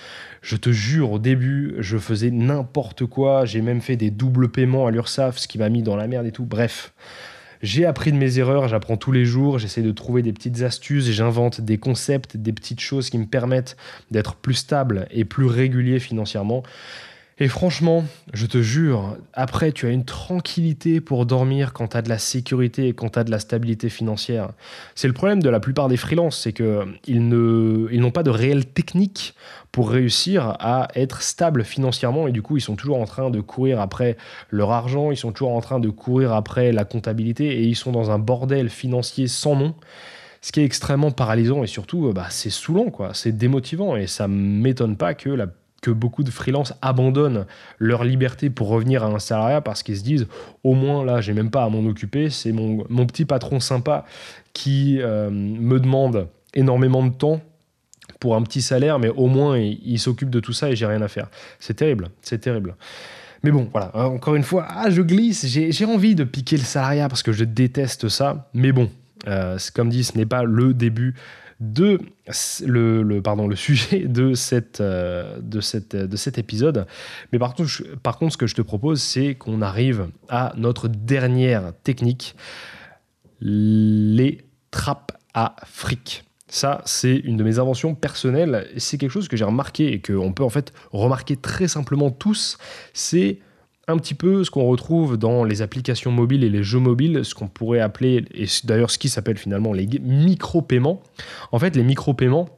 Je 0.41 0.55
te 0.55 0.71
jure, 0.71 1.11
au 1.13 1.19
début, 1.19 1.75
je 1.79 1.97
faisais 1.97 2.31
n'importe 2.31 3.05
quoi. 3.05 3.45
J'ai 3.45 3.61
même 3.61 3.81
fait 3.81 3.97
des 3.97 4.11
doubles 4.11 4.49
paiements 4.49 4.87
à 4.87 4.91
l'URSSAF, 4.91 5.37
ce 5.37 5.47
qui 5.47 5.57
m'a 5.57 5.69
mis 5.69 5.81
dans 5.81 5.95
la 5.95 6.07
merde 6.07 6.25
et 6.25 6.31
tout. 6.31 6.45
Bref. 6.45 6.93
J'ai 7.63 7.85
appris 7.85 8.11
de 8.11 8.17
mes 8.17 8.37
erreurs, 8.37 8.67
j'apprends 8.67 8.97
tous 8.97 9.11
les 9.11 9.25
jours, 9.25 9.57
j'essaie 9.57 9.81
de 9.81 9.91
trouver 9.91 10.21
des 10.21 10.31
petites 10.31 10.61
astuces, 10.61 11.09
j'invente 11.09 11.59
des 11.59 11.79
concepts, 11.79 12.37
des 12.37 12.53
petites 12.53 12.79
choses 12.79 13.09
qui 13.09 13.17
me 13.17 13.25
permettent 13.25 13.77
d'être 14.11 14.35
plus 14.35 14.53
stable 14.53 15.07
et 15.09 15.25
plus 15.25 15.45
régulier 15.45 15.99
financièrement. 15.99 16.61
Et 17.39 17.47
franchement, 17.49 18.03
je 18.33 18.47
te 18.47 18.63
jure, 18.63 19.15
après, 19.33 19.71
tu 19.71 19.85
as 19.85 19.89
une 19.89 20.05
tranquillité 20.05 21.01
pour 21.01 21.27
dormir 21.27 21.71
quand 21.71 21.89
tu 21.89 21.97
as 21.97 22.01
de 22.01 22.09
la 22.09 22.17
sécurité 22.17 22.87
et 22.87 22.93
quand 22.93 23.09
tu 23.09 23.19
as 23.19 23.23
de 23.23 23.29
la 23.29 23.37
stabilité 23.37 23.89
financière. 23.89 24.49
C'est 24.95 25.07
le 25.07 25.13
problème 25.13 25.43
de 25.43 25.49
la 25.49 25.59
plupart 25.59 25.87
des 25.87 25.97
freelances, 25.97 26.39
c'est 26.39 26.53
qu'ils 26.53 27.27
n'ont 27.27 28.11
pas 28.11 28.23
de 28.23 28.31
réelle 28.31 28.65
technique 28.65 29.35
pour 29.71 29.91
réussir 29.91 30.55
à 30.59 30.87
être 30.95 31.21
stable 31.21 31.63
financièrement 31.63 32.27
et 32.27 32.31
du 32.31 32.41
coup, 32.41 32.57
ils 32.57 32.61
sont 32.61 32.75
toujours 32.75 32.99
en 32.99 33.05
train 33.05 33.29
de 33.29 33.39
courir 33.39 33.81
après 33.81 34.17
leur 34.49 34.71
argent, 34.71 35.11
ils 35.11 35.17
sont 35.17 35.31
toujours 35.31 35.51
en 35.51 35.61
train 35.61 35.79
de 35.79 35.89
courir 35.89 36.33
après 36.33 36.71
la 36.71 36.85
comptabilité 36.85 37.59
et 37.59 37.63
ils 37.65 37.75
sont 37.75 37.91
dans 37.91 38.09
un 38.09 38.17
bordel 38.17 38.69
financier 38.69 39.27
sans 39.27 39.55
nom 39.55 39.75
ce 40.41 40.51
qui 40.51 40.61
est 40.61 40.65
extrêmement 40.65 41.11
paralysant 41.11 41.63
et 41.63 41.67
surtout 41.67 42.13
bah, 42.13 42.27
c'est 42.29 42.51
saoulant 42.51 42.89
quoi, 42.91 43.13
c'est 43.13 43.35
démotivant 43.35 43.95
et 43.95 44.07
ça 44.07 44.27
m'étonne 44.27 44.95
pas 44.95 45.13
que 45.13 45.29
la 45.29 45.47
que 45.81 45.91
beaucoup 45.91 46.23
de 46.23 46.31
freelances 46.31 46.73
abandonnent 46.81 47.45
leur 47.77 48.03
liberté 48.03 48.49
pour 48.49 48.67
revenir 48.67 49.03
à 49.03 49.07
un 49.07 49.19
salariat 49.19 49.61
parce 49.61 49.83
qu'ils 49.83 49.97
se 49.97 50.03
disent 50.03 50.27
au 50.63 50.73
moins 50.73 51.05
là 51.05 51.21
j'ai 51.21 51.33
même 51.33 51.51
pas 51.51 51.63
à 51.63 51.69
m'en 51.69 51.87
occuper. 51.87 52.29
C'est 52.29 52.51
mon, 52.51 52.85
mon, 52.89 53.05
petit 53.05 53.25
patron 53.25 53.59
sympa 53.59 54.05
qui 54.53 54.99
euh, 55.01 55.29
me 55.29 55.79
demande 55.79 56.27
énormément 56.53 57.05
de 57.05 57.13
temps 57.13 57.41
pour 58.19 58.35
un 58.35 58.41
petit 58.41 58.61
salaire 58.61 58.97
mais 58.99 59.09
au 59.09 59.27
moins 59.27 59.57
il, 59.57 59.99
s'occupe 59.99 60.29
de 60.29 60.39
tout 60.39 60.53
ça 60.53 60.71
et 60.71 60.75
j'ai 60.75 60.85
rien 60.85 61.01
à 61.01 61.07
faire. 61.07 61.29
C'est 61.59 61.75
terrible 61.75 62.09
c'est 62.21 62.39
terrible. 62.39 62.75
Mais 63.43 63.51
bon, 63.51 63.69
voilà, 63.71 63.95
encore 63.95 64.35
une 64.35 64.43
fois, 64.43 64.65
ah, 64.67 64.89
je 64.89 65.03
glisse, 65.03 65.45
j'ai 65.45 65.85
envie 65.85 66.15
de 66.15 66.23
piquer 66.23 66.57
le 66.57 66.63
salariat 66.63 67.07
parce 67.07 67.21
que 67.21 67.31
je 67.31 67.43
déteste 67.43 68.09
ça. 68.09 68.49
Mais 68.55 68.71
bon, 68.71 68.89
euh, 69.27 69.59
comme 69.75 69.89
dit, 69.89 70.03
ce 70.03 70.17
n'est 70.17 70.25
pas 70.25 70.43
le 70.43 70.73
début 70.73 71.13
de 71.59 71.99
le, 72.65 73.19
pardon, 73.21 73.47
le 73.47 73.55
sujet 73.55 73.99
de, 74.07 74.33
cette, 74.33 74.81
euh, 74.81 75.39
de, 75.41 75.59
cette, 75.59 75.95
de 75.95 76.15
cet 76.15 76.37
épisode. 76.37 76.85
Mais 77.31 77.39
par 77.39 77.55
contre, 77.55 77.83
par 78.03 78.17
contre, 78.17 78.33
ce 78.33 78.37
que 78.37 78.47
je 78.47 78.55
te 78.55 78.61
propose, 78.61 79.01
c'est 79.01 79.35
qu'on 79.35 79.61
arrive 79.61 80.09
à 80.29 80.53
notre 80.55 80.87
dernière 80.87 81.73
technique, 81.83 82.35
les 83.41 84.45
trappes 84.71 85.13
à 85.33 85.55
fric. 85.65 86.23
Ça, 86.49 86.81
c'est 86.85 87.15
une 87.15 87.35
de 87.35 87.43
mes 87.43 87.59
inventions 87.59 87.93
personnelles 87.93 88.67
c'est 88.77 88.97
quelque 88.97 89.11
chose 89.11 89.27
que 89.27 89.35
j'ai 89.35 89.43
remarqué 89.43 89.91
et 89.91 90.01
qu'on 90.01 90.31
peut 90.31 90.43
en 90.43 90.49
fait 90.49 90.73
remarquer 90.91 91.35
très 91.35 91.67
simplement 91.67 92.09
tous. 92.09 92.57
C'est 92.93 93.39
un 93.87 93.97
petit 93.97 94.13
peu 94.13 94.43
ce 94.43 94.51
qu'on 94.51 94.65
retrouve 94.65 95.17
dans 95.17 95.43
les 95.43 95.61
applications 95.61 96.11
mobiles 96.11 96.43
et 96.43 96.49
les 96.49 96.63
jeux 96.63 96.79
mobiles, 96.79 97.23
ce 97.23 97.33
qu'on 97.33 97.47
pourrait 97.47 97.79
appeler, 97.79 98.25
et 98.33 98.45
d'ailleurs 98.65 98.91
ce 98.91 98.97
qui 98.97 99.09
s'appelle 99.09 99.37
finalement 99.37 99.71
les 99.73 99.87
micro-paiements. 100.01 101.01
En 101.51 101.59
fait, 101.59 101.75
les 101.75 101.83
micro-paiements, 101.83 102.49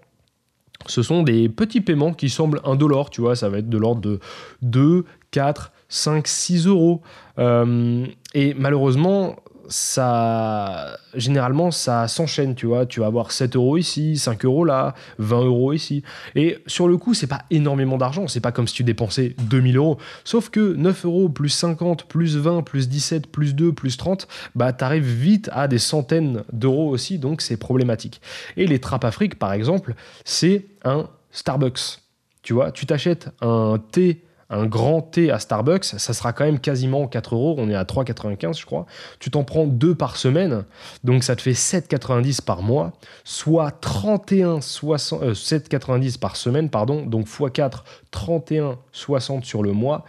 ce 0.88 1.04
sont 1.04 1.24
des 1.24 1.48
petits 1.50 1.82
paiements 1.82 2.14
qui 2.14 2.30
semblent 2.30 2.62
indolores, 2.64 3.10
tu 3.12 3.22
vois, 3.22 3.36
ça 3.36 3.50
va 3.50 3.60
être 3.60 3.70
de 3.70 3.78
l'ordre 3.78 4.02
de 4.02 4.20
2, 4.64 5.06
4, 5.32 5.72
5, 5.88 6.28
6 6.28 6.68
euros. 6.68 7.02
Euh, 7.38 8.06
et 8.34 8.54
malheureusement, 8.56 9.36
ça, 9.70 10.98
généralement, 11.14 11.72
ça 11.72 12.08
s'enchaîne, 12.08 12.56
tu 12.56 12.66
vois. 12.66 12.86
Tu 12.86 13.00
vas 13.00 13.06
avoir 13.06 13.32
7 13.32 13.56
euros 13.56 13.78
ici, 13.78 14.18
5 14.18 14.44
euros 14.46 14.66
là, 14.66 14.96
20 15.20 15.46
euros 15.46 15.74
ici. 15.74 16.04
Et 16.36 16.58
sur 16.68 16.88
le 16.88 16.98
coup, 16.98 17.14
c'est 17.14 17.28
pas 17.28 17.44
énormément 17.52 17.98
d'argent. 17.98 18.28
C'est 18.28 18.40
pas 18.40 18.52
comme 18.52 18.68
si 18.68 18.74
tu 18.74 18.84
dépensais 18.84 19.36
2000 19.40 19.78
euros. 19.78 19.98
Sauf 20.24 20.50
que 20.50 20.74
9 20.74 21.06
euros 21.06 21.30
plus 21.30 21.50
50, 21.50 22.06
plus 22.06 22.38
20, 22.38 22.64
plus 22.64 22.90
17, 22.90 23.28
plus 23.28 23.56
2, 23.56 23.72
plus 23.72 23.96
30, 23.98 24.28
bah, 24.56 24.74
t'arrives 24.74 25.04
vite 25.04 25.50
à 25.54 25.68
des 25.68 25.80
centaines 25.80 26.44
d'euros 26.52 26.90
aussi. 26.90 27.20
Donc, 27.20 27.42
c'est 27.42 27.58
problématique. 27.58 28.22
Et 28.58 28.66
les 28.66 28.80
trappes 28.80 29.06
Afrique, 29.06 29.38
par 29.38 29.54
exemple, 29.54 29.94
c'est 30.26 30.66
un 30.84 31.08
Starbucks. 31.32 32.00
Tu 32.42 32.54
vois, 32.54 32.72
tu 32.72 32.86
t'achètes 32.86 33.30
un 33.42 33.80
thé 33.92 34.24
un 34.50 34.66
grand 34.66 35.02
thé 35.02 35.32
à 35.32 35.40
Starbucks, 35.40 35.86
ça 35.86 36.14
sera 36.14 36.34
quand 36.34 36.46
même 36.46 36.60
quasiment 36.60 37.08
4 37.08 37.36
euros. 37.36 37.56
On 37.58 37.70
est 37.70 37.76
à 37.76 37.84
3,95 37.84 38.60
je 38.60 38.66
crois. 38.66 38.86
Tu 39.20 39.30
t'en 39.30 39.44
prends 39.44 39.68
deux 39.68 39.96
par 39.96 40.18
semaine, 40.18 40.66
donc 41.04 41.24
ça 41.24 41.36
te 41.36 41.42
fait 41.42 41.52
7,90 41.52 42.42
par 42.42 42.62
mois, 42.62 42.94
soit 43.24 43.72
31, 43.72 44.60
7,90 44.60 46.20
par 46.20 46.36
semaine, 46.36 46.70
pardon, 46.70 47.06
donc 47.06 47.28
x4, 47.28 47.84
61,60 48.12 49.44
sur 49.44 49.64
le 49.64 49.72
mois. 49.72 50.06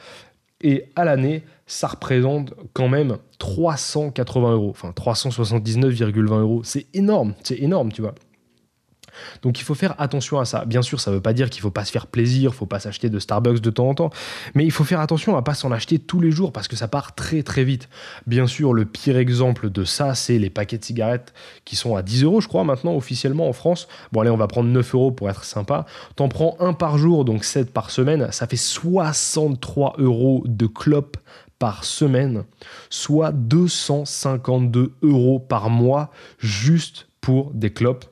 Et 0.62 0.90
à 0.94 1.04
l'année, 1.04 1.42
ça 1.66 1.88
représente 1.88 2.52
quand 2.74 2.88
même 2.88 3.16
380 3.38 4.52
euros, 4.52 4.70
enfin 4.70 4.90
379,20 4.90 6.40
euros. 6.40 6.62
C'est 6.64 6.86
énorme, 6.94 7.34
c'est 7.42 7.58
énorme, 7.58 7.92
tu 7.92 8.02
vois. 8.02 8.14
Donc 9.42 9.60
il 9.60 9.64
faut 9.64 9.74
faire 9.74 9.94
attention 9.98 10.38
à 10.38 10.44
ça. 10.44 10.64
Bien 10.64 10.82
sûr, 10.82 11.00
ça 11.00 11.10
ne 11.10 11.16
veut 11.16 11.22
pas 11.22 11.32
dire 11.32 11.50
qu'il 11.50 11.60
ne 11.60 11.62
faut 11.62 11.70
pas 11.70 11.84
se 11.84 11.92
faire 11.92 12.06
plaisir, 12.06 12.50
il 12.50 12.54
ne 12.54 12.58
faut 12.58 12.66
pas 12.66 12.80
s'acheter 12.80 13.08
de 13.08 13.18
Starbucks 13.18 13.60
de 13.60 13.70
temps 13.70 13.88
en 13.88 13.94
temps, 13.94 14.10
mais 14.54 14.64
il 14.64 14.70
faut 14.70 14.84
faire 14.84 15.00
attention 15.00 15.36
à 15.36 15.42
pas 15.42 15.54
s'en 15.54 15.72
acheter 15.72 15.98
tous 15.98 16.20
les 16.20 16.30
jours 16.30 16.52
parce 16.52 16.68
que 16.68 16.76
ça 16.76 16.88
part 16.88 17.14
très 17.14 17.42
très 17.42 17.64
vite. 17.64 17.88
Bien 18.26 18.46
sûr, 18.46 18.72
le 18.72 18.84
pire 18.84 19.16
exemple 19.16 19.70
de 19.70 19.84
ça, 19.84 20.14
c'est 20.14 20.38
les 20.38 20.50
paquets 20.50 20.78
de 20.78 20.84
cigarettes 20.84 21.32
qui 21.64 21.76
sont 21.76 21.96
à 21.96 22.02
10 22.02 22.24
euros, 22.24 22.40
je 22.40 22.48
crois, 22.48 22.64
maintenant 22.64 22.94
officiellement 22.94 23.48
en 23.48 23.52
France. 23.52 23.88
Bon, 24.12 24.20
allez, 24.20 24.30
on 24.30 24.36
va 24.36 24.46
prendre 24.46 24.68
9 24.68 24.94
euros 24.94 25.10
pour 25.12 25.30
être 25.30 25.44
sympa. 25.44 25.86
T'en 26.16 26.28
prends 26.28 26.56
un 26.60 26.72
par 26.72 26.98
jour, 26.98 27.24
donc 27.24 27.44
7 27.44 27.72
par 27.72 27.90
semaine, 27.90 28.28
ça 28.32 28.46
fait 28.46 28.56
63 28.56 29.94
euros 29.98 30.42
de 30.46 30.66
clopes 30.66 31.16
par 31.58 31.84
semaine, 31.84 32.44
soit 32.88 33.32
252 33.32 34.94
euros 35.02 35.38
par 35.38 35.68
mois 35.68 36.10
juste 36.38 37.09
pour 37.20 37.50
des 37.52 37.70
clopes. 37.70 38.04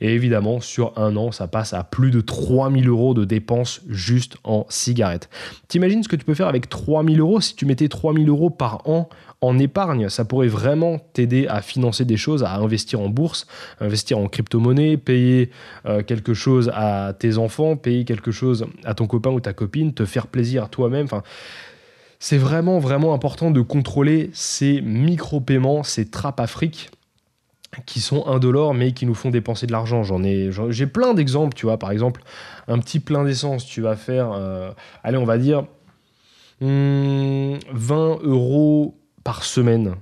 Et 0.00 0.14
évidemment, 0.14 0.60
sur 0.60 0.98
un 0.98 1.16
an, 1.16 1.32
ça 1.32 1.48
passe 1.48 1.72
à 1.72 1.84
plus 1.84 2.10
de 2.10 2.20
3000 2.20 2.88
euros 2.88 3.14
de 3.14 3.24
dépenses 3.24 3.80
juste 3.88 4.36
en 4.44 4.66
cigarettes. 4.68 5.28
T'imagines 5.68 6.02
ce 6.02 6.08
que 6.08 6.16
tu 6.16 6.24
peux 6.24 6.34
faire 6.34 6.48
avec 6.48 6.68
3000 6.68 7.20
euros? 7.20 7.40
Si 7.40 7.54
tu 7.56 7.66
mettais 7.66 7.88
3000 7.88 8.28
euros 8.28 8.50
par 8.50 8.88
an 8.88 9.08
en 9.40 9.58
épargne 9.58 10.08
Ça 10.08 10.24
pourrait 10.24 10.48
vraiment 10.48 10.98
t'aider 11.12 11.48
à 11.48 11.62
financer 11.62 12.04
des 12.04 12.16
choses, 12.16 12.44
à 12.44 12.54
investir 12.54 13.00
en 13.00 13.08
bourse, 13.08 13.46
investir 13.80 14.18
en 14.18 14.28
crypto-monnaie, 14.28 14.96
payer 14.96 15.50
euh, 15.84 16.02
quelque 16.02 16.32
chose 16.32 16.70
à 16.74 17.12
tes 17.12 17.38
enfants, 17.38 17.76
payer 17.76 18.04
quelque 18.04 18.30
chose 18.30 18.66
à 18.84 18.94
ton 18.94 19.08
copain 19.08 19.30
ou 19.30 19.40
ta 19.40 19.52
copine, 19.52 19.92
te 19.92 20.04
faire 20.04 20.28
plaisir 20.28 20.68
toi-même. 20.68 21.06
Enfin, 21.06 21.24
c'est 22.20 22.38
vraiment, 22.38 22.78
vraiment 22.78 23.14
important 23.14 23.50
de 23.50 23.60
contrôler 23.60 24.30
ces 24.32 24.80
micro-paiements, 24.80 25.82
ces 25.82 26.08
trappes 26.08 26.38
Afrique 26.38 26.90
qui 27.86 28.00
sont 28.00 28.26
indolores 28.26 28.74
mais 28.74 28.92
qui 28.92 29.06
nous 29.06 29.14
font 29.14 29.30
dépenser 29.30 29.66
de 29.66 29.72
l'argent. 29.72 30.02
J'en 30.02 30.22
ai, 30.22 30.50
j'ai 30.70 30.86
plein 30.86 31.14
d'exemples, 31.14 31.54
tu 31.54 31.66
vois. 31.66 31.78
Par 31.78 31.90
exemple, 31.90 32.22
un 32.68 32.78
petit 32.78 33.00
plein 33.00 33.24
d'essence, 33.24 33.64
tu 33.66 33.80
vas 33.80 33.96
faire, 33.96 34.32
euh, 34.32 34.72
allez, 35.02 35.16
on 35.16 35.24
va 35.24 35.38
dire 35.38 35.64
20 36.60 36.66
hmm, 36.68 38.18
euros 38.22 38.96
par 39.24 39.42
semaine, 39.42 39.96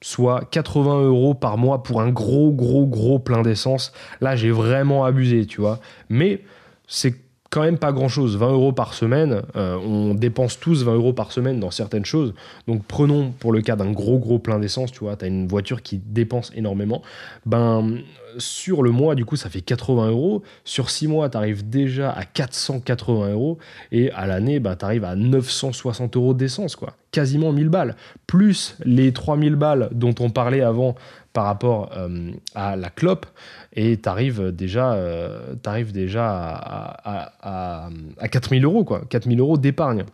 soit 0.00 0.44
80 0.50 1.02
euros 1.02 1.34
par 1.34 1.58
mois 1.58 1.82
pour 1.82 2.00
un 2.00 2.10
gros, 2.10 2.52
gros, 2.52 2.86
gros 2.86 3.18
plein 3.18 3.42
d'essence. 3.42 3.92
Là, 4.20 4.36
j'ai 4.36 4.50
vraiment 4.50 5.04
abusé, 5.04 5.46
tu 5.46 5.60
vois. 5.60 5.80
Mais 6.08 6.42
c'est 6.86 7.23
quand 7.54 7.62
même 7.62 7.78
pas 7.78 7.92
grand 7.92 8.08
chose. 8.08 8.36
20 8.36 8.50
euros 8.50 8.72
par 8.72 8.94
semaine, 8.94 9.42
euh, 9.54 9.76
on 9.76 10.14
dépense 10.14 10.58
tous 10.58 10.82
20 10.82 10.94
euros 10.94 11.12
par 11.12 11.30
semaine 11.30 11.60
dans 11.60 11.70
certaines 11.70 12.04
choses. 12.04 12.34
Donc 12.66 12.82
prenons 12.84 13.30
pour 13.30 13.52
le 13.52 13.60
cas 13.62 13.76
d'un 13.76 13.92
gros 13.92 14.18
gros 14.18 14.40
plein 14.40 14.58
d'essence, 14.58 14.90
tu 14.90 14.98
vois, 14.98 15.14
tu 15.14 15.24
as 15.24 15.28
une 15.28 15.46
voiture 15.46 15.80
qui 15.80 15.98
dépense 15.98 16.50
énormément. 16.56 17.00
Ben 17.46 17.98
sur 18.38 18.82
le 18.82 18.90
mois, 18.90 19.14
du 19.14 19.24
coup, 19.24 19.36
ça 19.36 19.50
fait 19.50 19.60
80 19.60 20.10
euros. 20.10 20.42
Sur 20.64 20.90
6 20.90 21.08
mois, 21.08 21.28
tu 21.28 21.36
arrives 21.36 21.68
déjà 21.68 22.10
à 22.10 22.24
480 22.24 23.32
euros. 23.32 23.58
Et 23.92 24.10
à 24.12 24.26
l'année, 24.26 24.60
ben, 24.60 24.76
tu 24.76 24.84
arrives 24.84 25.04
à 25.04 25.16
960 25.16 26.16
euros 26.16 26.34
d'essence, 26.34 26.76
quoi. 26.76 26.94
Quasiment 27.10 27.52
1000 27.52 27.68
balles. 27.68 27.96
Plus 28.26 28.76
les 28.84 29.12
3000 29.12 29.56
balles 29.56 29.88
dont 29.92 30.14
on 30.20 30.30
parlait 30.30 30.62
avant 30.62 30.94
par 31.32 31.44
rapport 31.44 31.90
euh, 31.96 32.30
à 32.54 32.76
la 32.76 32.90
clope 32.90 33.26
et 33.72 34.00
tu 34.00 34.08
arrives 34.08 34.52
déjà, 34.52 34.94
euh, 34.94 35.54
déjà 35.92 36.28
à, 36.30 37.32
à, 37.42 37.90
à, 38.18 38.28
4000 38.28 38.64
euros, 38.64 38.84
quoi. 38.84 39.02
4000 39.08 39.40
euros 39.40 39.58
d'épargne. 39.58 40.04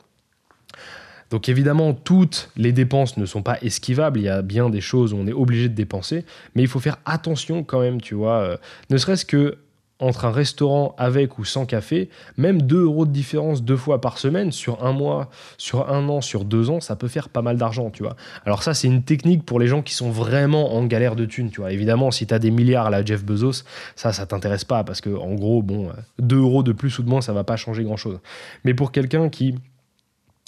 Donc 1.31 1.49
évidemment, 1.49 1.95
toutes 1.95 2.51
les 2.57 2.73
dépenses 2.73 3.16
ne 3.16 3.25
sont 3.25 3.43
pas 3.43 3.59
esquivables, 3.62 4.19
il 4.19 4.25
y 4.25 4.29
a 4.29 4.43
bien 4.43 4.69
des 4.69 4.81
choses 4.81 5.12
où 5.12 5.16
on 5.16 5.27
est 5.27 5.33
obligé 5.33 5.69
de 5.69 5.75
dépenser, 5.75 6.25
mais 6.55 6.62
il 6.62 6.69
faut 6.69 6.81
faire 6.81 6.99
attention 7.05 7.62
quand 7.62 7.81
même, 7.81 8.01
tu 8.01 8.14
vois, 8.14 8.38
euh, 8.38 8.57
ne 8.90 8.97
serait-ce 8.97 9.25
que 9.25 9.59
entre 10.01 10.25
un 10.25 10.31
restaurant 10.31 10.95
avec 10.99 11.38
ou 11.38 11.45
sans 11.45 11.66
café, 11.66 12.09
même 12.37 12.62
2 12.62 12.85
euros 12.85 13.05
de 13.05 13.12
différence 13.12 13.62
deux 13.62 13.77
fois 13.77 14.01
par 14.01 14.19
semaine, 14.19 14.51
sur 14.51 14.85
un 14.85 14.93
mois, 14.93 15.31
sur 15.59 15.90
un 15.90 16.09
an, 16.09 16.21
sur 16.21 16.45
deux 16.45 16.71
ans, 16.71 16.81
ça 16.81 16.97
peut 16.97 17.07
faire 17.07 17.29
pas 17.29 17.43
mal 17.43 17.59
d'argent, 17.59 17.90
tu 17.90 18.03
vois. 18.03 18.16
Alors 18.47 18.62
ça, 18.62 18.75
c'est 18.75 18.88
une 18.88 19.03
technique 19.03 19.45
pour 19.45 19.61
les 19.61 19.66
gens 19.66 19.83
qui 19.83 19.95
sont 19.95 20.11
vraiment 20.11 20.75
en 20.75 20.87
galère 20.87 21.16
de 21.16 21.27
thunes, 21.27 21.51
tu 21.51 21.61
vois. 21.61 21.73
Évidemment, 21.73 22.11
si 22.11 22.27
tu 22.27 22.35
as 22.35 22.38
des 22.38 22.51
milliards 22.51 22.87
à 22.87 22.90
la 22.90 23.05
Jeff 23.05 23.25
Bezos, 23.25 23.64
ça, 23.95 24.12
ça 24.12 24.27
t'intéresse 24.27 24.64
pas, 24.64 24.85
parce 24.85 25.01
que 25.01 25.11
en 25.11 25.35
gros, 25.35 25.62
bon, 25.62 25.90
2 26.19 26.37
euros 26.38 26.62
de 26.62 26.73
plus 26.73 26.99
ou 26.99 27.03
de 27.03 27.09
moins, 27.09 27.21
ça 27.21 27.35
va 27.35 27.45
pas 27.45 27.57
changer 27.57 27.85
grand-chose. 27.85 28.21
Mais 28.64 28.73
pour 28.75 28.93
quelqu'un 28.93 29.29
qui 29.29 29.55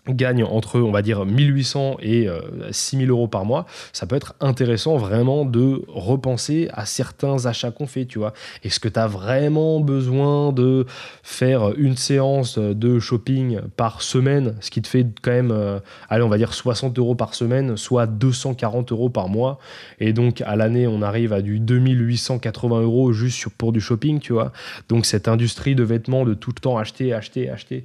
gagne 0.09 0.43
entre, 0.43 0.81
on 0.81 0.91
va 0.91 1.01
dire, 1.01 1.25
1800 1.25 1.99
et 2.01 2.29
6000 2.73 3.09
euh, 3.09 3.13
euros 3.13 3.29
par 3.29 3.45
mois, 3.45 3.67
ça 3.93 4.07
peut 4.07 4.17
être 4.17 4.35
intéressant 4.41 4.97
vraiment 4.97 5.45
de 5.45 5.85
repenser 5.87 6.69
à 6.73 6.87
certains 6.87 7.47
achats 7.47 7.71
qu'on 7.71 7.87
fait, 7.87 8.05
tu 8.07 8.19
vois. 8.19 8.33
Est-ce 8.65 8.81
que 8.81 8.89
tu 8.89 8.99
as 8.99 9.07
vraiment 9.07 9.79
besoin 9.79 10.53
de 10.53 10.87
faire 11.23 11.73
une 11.77 11.97
séance 11.97 12.59
de 12.59 12.99
shopping 12.99 13.61
par 13.77 14.03
semaine, 14.03 14.57
ce 14.61 14.71
qui 14.71 14.83
te 14.83 14.89
fait 14.89 15.07
quand 15.23 15.31
même, 15.31 15.53
euh, 15.53 15.79
allez, 16.09 16.25
on 16.25 16.29
va 16.29 16.39
dire 16.39 16.53
60 16.53 16.99
euros 16.99 17.15
par 17.15 17.35
semaine, 17.35 17.77
soit 17.77 18.07
240 18.07 18.91
euros 18.91 19.09
par 19.09 19.29
mois. 19.29 19.61
Et 20.01 20.13
donc, 20.13 20.41
à 20.41 20.57
l'année, 20.57 20.89
on 20.89 21.01
arrive 21.03 21.33
à 21.33 21.43
du 21.43 21.61
2880 21.61 22.81
euros 22.83 23.13
juste 23.13 23.49
pour 23.57 23.71
du 23.71 23.81
shopping, 23.81 24.19
tu 24.19 24.33
vois. 24.33 24.53
Donc, 24.89 25.07
cette 25.07 25.29
industrie 25.29 25.77
de 25.77 25.85
vêtements 25.85 26.25
de 26.25 26.35
tout 26.35 26.51
le 26.51 26.61
temps 26.61 26.77
acheter, 26.77 27.13
acheter, 27.13 27.49
acheter 27.49 27.85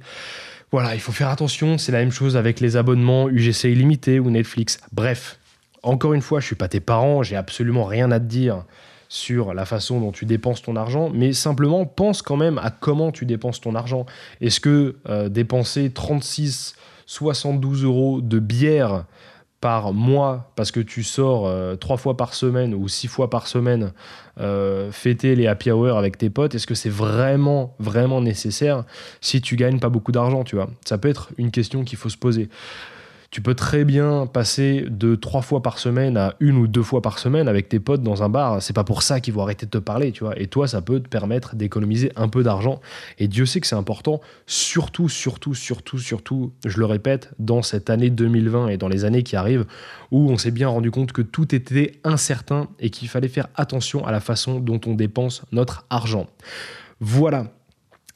voilà, 0.70 0.94
il 0.94 1.00
faut 1.00 1.12
faire 1.12 1.28
attention. 1.28 1.78
C'est 1.78 1.92
la 1.92 1.98
même 1.98 2.12
chose 2.12 2.36
avec 2.36 2.60
les 2.60 2.76
abonnements 2.76 3.28
UGC 3.28 3.64
illimité 3.64 4.20
ou 4.20 4.30
Netflix. 4.30 4.78
Bref, 4.92 5.38
encore 5.82 6.12
une 6.12 6.22
fois, 6.22 6.40
je 6.40 6.46
suis 6.46 6.56
pas 6.56 6.68
tes 6.68 6.80
parents, 6.80 7.22
j'ai 7.22 7.36
absolument 7.36 7.84
rien 7.84 8.10
à 8.10 8.20
te 8.20 8.24
dire 8.24 8.64
sur 9.08 9.54
la 9.54 9.64
façon 9.64 10.00
dont 10.00 10.12
tu 10.12 10.26
dépenses 10.26 10.60
ton 10.60 10.76
argent, 10.76 11.10
mais 11.14 11.32
simplement 11.32 11.86
pense 11.86 12.20
quand 12.20 12.36
même 12.36 12.58
à 12.58 12.70
comment 12.70 13.10
tu 13.10 13.24
dépenses 13.24 13.60
ton 13.60 13.74
argent. 13.74 14.04
Est-ce 14.42 14.60
que 14.60 14.96
euh, 15.08 15.30
dépenser 15.30 15.90
36, 15.90 16.74
72 17.06 17.84
euros 17.84 18.20
de 18.20 18.38
bière 18.38 19.04
par 19.60 19.92
mois 19.92 20.52
parce 20.54 20.70
que 20.70 20.80
tu 20.80 21.02
sors 21.02 21.46
euh, 21.46 21.74
trois 21.74 21.96
fois 21.96 22.16
par 22.16 22.34
semaine 22.34 22.74
ou 22.74 22.88
six 22.88 23.08
fois 23.08 23.28
par 23.28 23.48
semaine 23.48 23.92
euh, 24.38 24.92
fêter 24.92 25.34
les 25.34 25.48
happy 25.48 25.72
hour 25.72 25.98
avec 25.98 26.16
tes 26.16 26.30
potes, 26.30 26.54
est-ce 26.54 26.66
que 26.66 26.76
c'est 26.76 26.90
vraiment, 26.90 27.74
vraiment 27.80 28.20
nécessaire 28.20 28.84
si 29.20 29.40
tu 29.40 29.56
gagnes 29.56 29.80
pas 29.80 29.88
beaucoup 29.88 30.12
d'argent, 30.12 30.44
tu 30.44 30.54
vois? 30.56 30.70
Ça 30.84 30.96
peut 30.98 31.08
être 31.08 31.30
une 31.38 31.50
question 31.50 31.82
qu'il 31.82 31.98
faut 31.98 32.08
se 32.08 32.16
poser. 32.16 32.48
Tu 33.30 33.42
peux 33.42 33.54
très 33.54 33.84
bien 33.84 34.26
passer 34.26 34.86
de 34.88 35.14
trois 35.14 35.42
fois 35.42 35.62
par 35.62 35.78
semaine 35.78 36.16
à 36.16 36.34
une 36.40 36.56
ou 36.56 36.66
deux 36.66 36.82
fois 36.82 37.02
par 37.02 37.18
semaine 37.18 37.46
avec 37.46 37.68
tes 37.68 37.78
potes 37.78 38.02
dans 38.02 38.22
un 38.22 38.30
bar. 38.30 38.62
C'est 38.62 38.72
pas 38.72 38.84
pour 38.84 39.02
ça 39.02 39.20
qu'ils 39.20 39.34
vont 39.34 39.42
arrêter 39.42 39.66
de 39.66 39.70
te 39.70 39.76
parler, 39.76 40.12
tu 40.12 40.24
vois. 40.24 40.38
Et 40.40 40.46
toi, 40.46 40.66
ça 40.66 40.80
peut 40.80 40.98
te 40.98 41.08
permettre 41.08 41.54
d'économiser 41.54 42.10
un 42.16 42.28
peu 42.28 42.42
d'argent. 42.42 42.80
Et 43.18 43.28
Dieu 43.28 43.44
sait 43.44 43.60
que 43.60 43.66
c'est 43.66 43.76
important, 43.76 44.22
surtout, 44.46 45.10
surtout, 45.10 45.54
surtout, 45.54 45.98
surtout, 45.98 46.52
je 46.64 46.78
le 46.78 46.86
répète, 46.86 47.30
dans 47.38 47.60
cette 47.60 47.90
année 47.90 48.08
2020 48.08 48.68
et 48.68 48.78
dans 48.78 48.88
les 48.88 49.04
années 49.04 49.22
qui 49.22 49.36
arrivent, 49.36 49.66
où 50.10 50.30
on 50.30 50.38
s'est 50.38 50.50
bien 50.50 50.68
rendu 50.68 50.90
compte 50.90 51.12
que 51.12 51.20
tout 51.20 51.54
était 51.54 52.00
incertain 52.04 52.68
et 52.80 52.88
qu'il 52.88 53.08
fallait 53.08 53.28
faire 53.28 53.48
attention 53.56 54.06
à 54.06 54.10
la 54.10 54.20
façon 54.20 54.58
dont 54.58 54.80
on 54.86 54.94
dépense 54.94 55.42
notre 55.52 55.84
argent. 55.90 56.28
Voilà. 57.00 57.52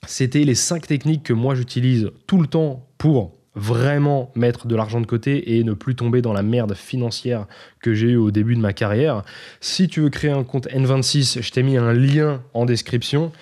C'était 0.07 0.45
les 0.45 0.55
cinq 0.55 0.87
techniques 0.87 1.23
que 1.23 1.35
moi 1.35 1.55
j'utilise 1.55 2.11
tout 2.27 2.41
le 2.41 2.47
temps 2.47 2.89
pour 2.97 3.33
vraiment 3.55 4.31
mettre 4.35 4.67
de 4.67 4.75
l'argent 4.75 5.01
de 5.01 5.07
côté 5.07 5.57
et 5.57 5.65
ne 5.65 5.73
plus 5.75 5.95
tomber 5.95 6.23
dans 6.23 6.33
la 6.33 6.43
merde 6.43 6.75
financière 6.75 7.47
que 7.81 7.93
j'ai 7.93 8.09
eu 8.09 8.17
au 8.17 8.31
début 8.31 8.55
de 8.55 8.61
ma 8.61 8.73
carrière. 8.73 9.23
Si 9.61 9.89
tu 9.89 10.01
veux 10.01 10.11
créer 10.11 10.31
un 10.31 10.45
compte 10.45 10.69
N26, 10.69 11.43
je 11.43 11.51
t'ai 11.51 11.63
mis 11.63 11.77
un 11.77 11.93
lien 11.93 12.43
en 12.55 12.65
description 12.65 13.33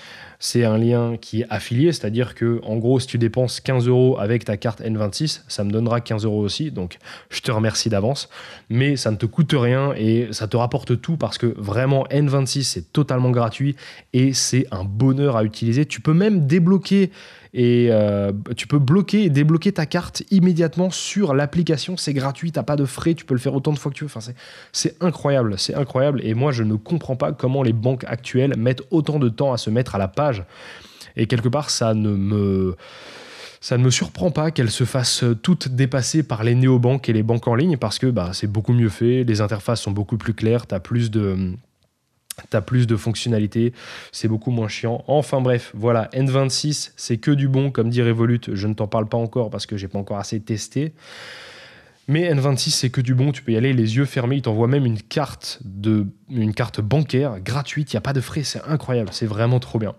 c'est 0.40 0.64
un 0.64 0.78
lien 0.78 1.16
qui 1.20 1.42
est 1.42 1.46
affilié, 1.50 1.92
c'est-à-dire 1.92 2.34
que 2.34 2.60
en 2.64 2.78
gros, 2.78 2.98
si 2.98 3.06
tu 3.06 3.18
dépenses 3.18 3.60
15 3.60 3.86
euros 3.86 4.18
avec 4.18 4.46
ta 4.46 4.56
carte 4.56 4.80
N26, 4.80 5.42
ça 5.46 5.64
me 5.64 5.70
donnera 5.70 6.00
15 6.00 6.24
euros 6.24 6.40
aussi. 6.40 6.70
Donc, 6.70 6.96
je 7.28 7.42
te 7.42 7.52
remercie 7.52 7.90
d'avance, 7.90 8.30
mais 8.70 8.96
ça 8.96 9.10
ne 9.10 9.16
te 9.16 9.26
coûte 9.26 9.54
rien 9.54 9.92
et 9.96 10.28
ça 10.32 10.48
te 10.48 10.56
rapporte 10.56 11.00
tout 11.02 11.18
parce 11.18 11.36
que 11.36 11.46
vraiment 11.46 12.04
N26 12.10 12.62
c'est 12.62 12.92
totalement 12.92 13.30
gratuit 13.30 13.76
et 14.14 14.32
c'est 14.32 14.66
un 14.70 14.82
bonheur 14.82 15.36
à 15.36 15.44
utiliser. 15.44 15.84
Tu 15.84 16.00
peux 16.00 16.14
même 16.14 16.46
débloquer 16.46 17.10
et 17.52 17.88
euh, 17.90 18.30
tu 18.56 18.66
peux 18.66 18.78
bloquer 18.78 19.28
débloquer 19.28 19.72
ta 19.72 19.86
carte 19.86 20.22
immédiatement 20.30 20.90
sur 20.90 21.34
l'application. 21.34 21.96
C'est 21.96 22.14
gratuit, 22.14 22.52
t'as 22.52 22.62
pas 22.62 22.76
de 22.76 22.84
frais, 22.84 23.14
tu 23.14 23.24
peux 23.24 23.34
le 23.34 23.40
faire 23.40 23.54
autant 23.54 23.72
de 23.72 23.78
fois 23.78 23.90
que 23.90 23.96
tu 23.96 24.04
veux. 24.04 24.10
C'est 24.72 25.02
incroyable, 25.02 25.58
c'est 25.58 25.74
incroyable. 25.74 26.20
Et 26.24 26.34
moi, 26.34 26.52
je 26.52 26.62
ne 26.62 26.74
comprends 26.76 27.16
pas 27.16 27.32
comment 27.32 27.62
les 27.62 27.72
banques 27.72 28.04
actuelles 28.06 28.54
mettent 28.56 28.82
autant 28.90 29.18
de 29.18 29.28
temps 29.28 29.52
à 29.52 29.56
se 29.56 29.70
mettre 29.70 29.94
à 29.94 29.98
la 29.98 30.08
page. 30.08 30.29
Et 31.16 31.26
quelque 31.26 31.48
part, 31.48 31.70
ça 31.70 31.94
ne 31.94 32.10
me 32.10 32.76
ça 33.62 33.76
ne 33.76 33.84
me 33.84 33.90
surprend 33.90 34.30
pas 34.30 34.50
qu'elles 34.50 34.70
se 34.70 34.84
fassent 34.84 35.24
toutes 35.42 35.68
dépasser 35.68 36.22
par 36.22 36.44
les 36.44 36.54
néobanques 36.54 37.10
et 37.10 37.12
les 37.12 37.22
banques 37.22 37.46
en 37.46 37.54
ligne 37.54 37.76
parce 37.76 37.98
que 37.98 38.06
bah, 38.06 38.30
c'est 38.32 38.46
beaucoup 38.46 38.72
mieux 38.72 38.88
fait, 38.88 39.22
les 39.22 39.42
interfaces 39.42 39.82
sont 39.82 39.90
beaucoup 39.90 40.16
plus 40.16 40.32
claires, 40.32 40.66
tu 40.66 40.74
as 40.74 40.80
plus 40.80 41.10
de, 41.10 41.54
T'as 42.48 42.60
plus 42.60 42.86
de 42.86 42.96
fonctionnalités, 42.96 43.72
c'est 44.12 44.28
beaucoup 44.28 44.50
moins 44.50 44.68
chiant. 44.68 45.04
Enfin 45.06 45.40
bref, 45.40 45.72
voilà, 45.74 46.08
N26, 46.14 46.92
c'est 46.96 47.18
que 47.18 47.30
du 47.30 47.48
bon, 47.48 47.70
comme 47.70 47.90
dit 47.90 48.02
Revolut. 48.02 48.40
Je 48.52 48.66
ne 48.66 48.74
t'en 48.74 48.86
parle 48.86 49.06
pas 49.06 49.18
encore 49.18 49.50
parce 49.50 49.66
que 49.66 49.76
j'ai 49.76 49.88
pas 49.88 49.98
encore 49.98 50.18
assez 50.18 50.40
testé. 50.40 50.94
Mais 52.10 52.28
N26, 52.34 52.70
c'est 52.70 52.90
que 52.90 53.00
du 53.00 53.14
bon, 53.14 53.30
tu 53.30 53.42
peux 53.42 53.52
y 53.52 53.56
aller 53.56 53.72
les 53.72 53.96
yeux 53.96 54.04
fermés. 54.04 54.36
Il 54.36 54.42
t'envoie 54.42 54.66
même 54.66 54.84
une 54.84 55.00
carte, 55.00 55.60
de, 55.64 56.08
une 56.28 56.52
carte 56.54 56.80
bancaire 56.80 57.38
gratuite, 57.38 57.92
il 57.92 57.96
n'y 57.96 57.98
a 57.98 58.00
pas 58.00 58.12
de 58.12 58.20
frais, 58.20 58.42
c'est 58.42 58.60
incroyable, 58.66 59.10
c'est 59.12 59.26
vraiment 59.26 59.60
trop 59.60 59.78
bien. 59.78 59.94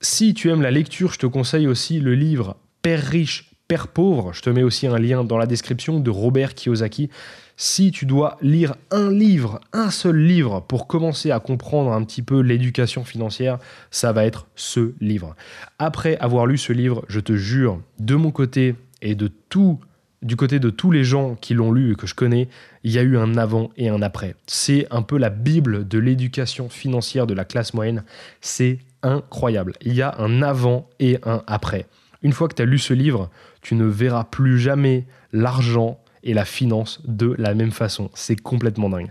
Si 0.00 0.34
tu 0.34 0.50
aimes 0.50 0.62
la 0.62 0.70
lecture, 0.70 1.12
je 1.12 1.18
te 1.18 1.26
conseille 1.26 1.66
aussi 1.66 1.98
le 1.98 2.14
livre 2.14 2.56
Père 2.80 3.02
riche, 3.02 3.50
Père 3.66 3.88
pauvre. 3.88 4.32
Je 4.34 4.40
te 4.40 4.50
mets 4.50 4.62
aussi 4.62 4.86
un 4.86 4.98
lien 4.98 5.24
dans 5.24 5.36
la 5.36 5.46
description 5.46 5.98
de 5.98 6.10
Robert 6.10 6.54
Kiyosaki 6.54 7.10
si 7.56 7.90
tu 7.90 8.06
dois 8.06 8.36
lire 8.40 8.76
un 8.92 9.10
livre, 9.10 9.60
un 9.72 9.90
seul 9.90 10.18
livre 10.18 10.60
pour 10.68 10.86
commencer 10.86 11.32
à 11.32 11.40
comprendre 11.40 11.90
un 11.90 12.04
petit 12.04 12.22
peu 12.22 12.40
l'éducation 12.40 13.02
financière, 13.02 13.58
ça 13.90 14.12
va 14.12 14.26
être 14.26 14.46
ce 14.54 14.92
livre. 15.00 15.34
Après 15.80 16.18
avoir 16.18 16.46
lu 16.46 16.58
ce 16.58 16.72
livre, 16.72 17.04
je 17.08 17.18
te 17.18 17.34
jure, 17.34 17.80
de 17.98 18.14
mon 18.14 18.30
côté 18.30 18.76
et 19.02 19.14
de 19.14 19.28
tout 19.48 19.80
du 20.26 20.36
côté 20.36 20.58
de 20.58 20.70
tous 20.70 20.90
les 20.90 21.04
gens 21.04 21.36
qui 21.36 21.54
l'ont 21.54 21.72
lu 21.72 21.92
et 21.92 21.94
que 21.94 22.06
je 22.06 22.14
connais, 22.14 22.48
il 22.82 22.90
y 22.90 22.98
a 22.98 23.02
eu 23.02 23.16
un 23.16 23.36
avant 23.36 23.70
et 23.76 23.88
un 23.88 24.02
après. 24.02 24.34
C'est 24.46 24.86
un 24.90 25.02
peu 25.02 25.16
la 25.18 25.30
Bible 25.30 25.86
de 25.86 25.98
l'éducation 25.98 26.68
financière 26.68 27.26
de 27.26 27.34
la 27.34 27.44
classe 27.44 27.74
moyenne. 27.74 28.04
C'est 28.40 28.80
incroyable. 29.02 29.74
Il 29.82 29.94
y 29.94 30.02
a 30.02 30.16
un 30.18 30.42
avant 30.42 30.88
et 30.98 31.18
un 31.24 31.42
après. 31.46 31.86
Une 32.22 32.32
fois 32.32 32.48
que 32.48 32.54
tu 32.54 32.62
as 32.62 32.66
lu 32.66 32.78
ce 32.78 32.92
livre, 32.92 33.30
tu 33.62 33.76
ne 33.76 33.84
verras 33.84 34.24
plus 34.24 34.58
jamais 34.58 35.06
l'argent 35.32 36.00
et 36.24 36.34
la 36.34 36.44
finance 36.44 37.00
de 37.06 37.34
la 37.38 37.54
même 37.54 37.70
façon. 37.70 38.10
C'est 38.14 38.36
complètement 38.36 38.90
dingue. 38.90 39.08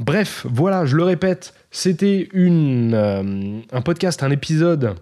Bref, 0.00 0.46
voilà, 0.48 0.86
je 0.86 0.96
le 0.96 1.02
répète, 1.02 1.52
c'était 1.70 2.30
euh, 2.34 3.60
un 3.70 3.80
podcast, 3.82 4.22
un 4.22 4.30
épisode 4.30 4.94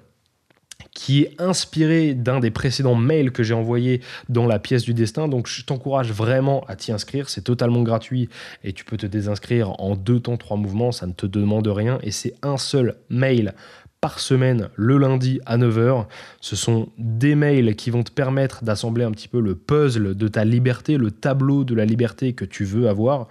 qui 0.95 1.23
est 1.23 1.41
inspiré 1.41 2.15
d'un 2.15 2.41
des 2.41 2.51
précédents 2.51 2.95
mails 2.95 3.33
que 3.33 3.43
j'ai 3.43 3.55
envoyé 3.55 4.01
dans 4.29 4.47
la 4.47 4.59
pièce 4.61 4.85
du 4.85 4.95
destin. 4.95 5.29
Donc 5.29 5.49
je 5.49 5.65
t'encourage 5.65 6.13
vraiment 6.13 6.65
à 6.69 6.77
t'y 6.77 6.93
inscrire. 6.93 7.29
C'est 7.29 7.43
totalement 7.43 7.83
gratuit 7.83 8.29
et 8.63 8.73
tu 8.73 8.85
peux 8.85 8.97
te 8.97 9.07
désinscrire 9.07 9.79
en 9.81 9.97
deux 9.97 10.21
temps, 10.21 10.37
trois 10.37 10.57
mouvements. 10.57 10.93
Ça 10.93 11.07
ne 11.07 11.13
te 11.13 11.27
demande 11.27 11.67
rien 11.67 11.99
et 12.03 12.13
c'est 12.13 12.35
un 12.43 12.57
seul 12.57 12.97
mail 13.11 13.55
par 14.01 14.21
semaine 14.21 14.69
le 14.75 14.99
lundi 14.99 15.41
à 15.47 15.57
9h. 15.57 16.05
Ce 16.41 16.57
sont 16.57 16.91
des 16.99 17.35
mails 17.35 17.75
qui 17.75 17.89
vont 17.91 18.03
te 18.03 18.13
permettre 18.13 18.63
d'assembler 18.63 19.03
un 19.03 19.11
petit 19.11 19.29
peu 19.29 19.41
le 19.41 19.55
puzzle 19.55 20.15
de 20.15 20.29
ta 20.29 20.45
liberté, 20.45 20.99
le 20.99 21.11
tableau 21.11 21.65
de 21.65 21.75
la 21.75 21.87
liberté 21.87 22.35
que 22.35 22.45
tu 22.45 22.65
veux 22.65 22.87
avoir. 22.87 23.29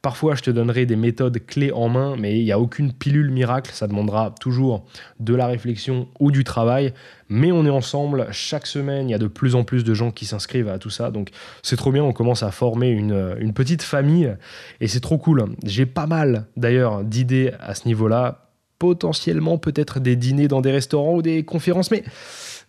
Parfois, 0.00 0.36
je 0.36 0.42
te 0.42 0.50
donnerai 0.50 0.86
des 0.86 0.94
méthodes 0.94 1.44
clés 1.44 1.72
en 1.72 1.88
main, 1.88 2.14
mais 2.16 2.38
il 2.38 2.44
n'y 2.44 2.52
a 2.52 2.60
aucune 2.60 2.92
pilule 2.92 3.30
miracle. 3.30 3.72
Ça 3.74 3.88
demandera 3.88 4.32
toujours 4.40 4.86
de 5.18 5.34
la 5.34 5.48
réflexion 5.48 6.06
ou 6.20 6.30
du 6.30 6.44
travail. 6.44 6.94
Mais 7.28 7.50
on 7.50 7.66
est 7.66 7.70
ensemble 7.70 8.28
chaque 8.30 8.68
semaine. 8.68 9.08
Il 9.08 9.12
y 9.12 9.14
a 9.14 9.18
de 9.18 9.26
plus 9.26 9.56
en 9.56 9.64
plus 9.64 9.82
de 9.82 9.94
gens 9.94 10.12
qui 10.12 10.24
s'inscrivent 10.24 10.68
à 10.68 10.78
tout 10.78 10.90
ça. 10.90 11.10
Donc, 11.10 11.30
c'est 11.64 11.74
trop 11.76 11.90
bien. 11.90 12.04
On 12.04 12.12
commence 12.12 12.44
à 12.44 12.52
former 12.52 12.90
une, 12.90 13.36
une 13.40 13.52
petite 13.52 13.82
famille 13.82 14.32
et 14.80 14.86
c'est 14.86 15.00
trop 15.00 15.18
cool. 15.18 15.46
J'ai 15.64 15.84
pas 15.84 16.06
mal 16.06 16.46
d'ailleurs 16.56 17.02
d'idées 17.02 17.52
à 17.58 17.74
ce 17.74 17.88
niveau-là. 17.88 18.52
Potentiellement, 18.78 19.58
peut-être 19.58 19.98
des 19.98 20.14
dîners 20.14 20.46
dans 20.46 20.60
des 20.60 20.70
restaurants 20.70 21.16
ou 21.16 21.22
des 21.22 21.44
conférences, 21.44 21.90
mais 21.90 22.04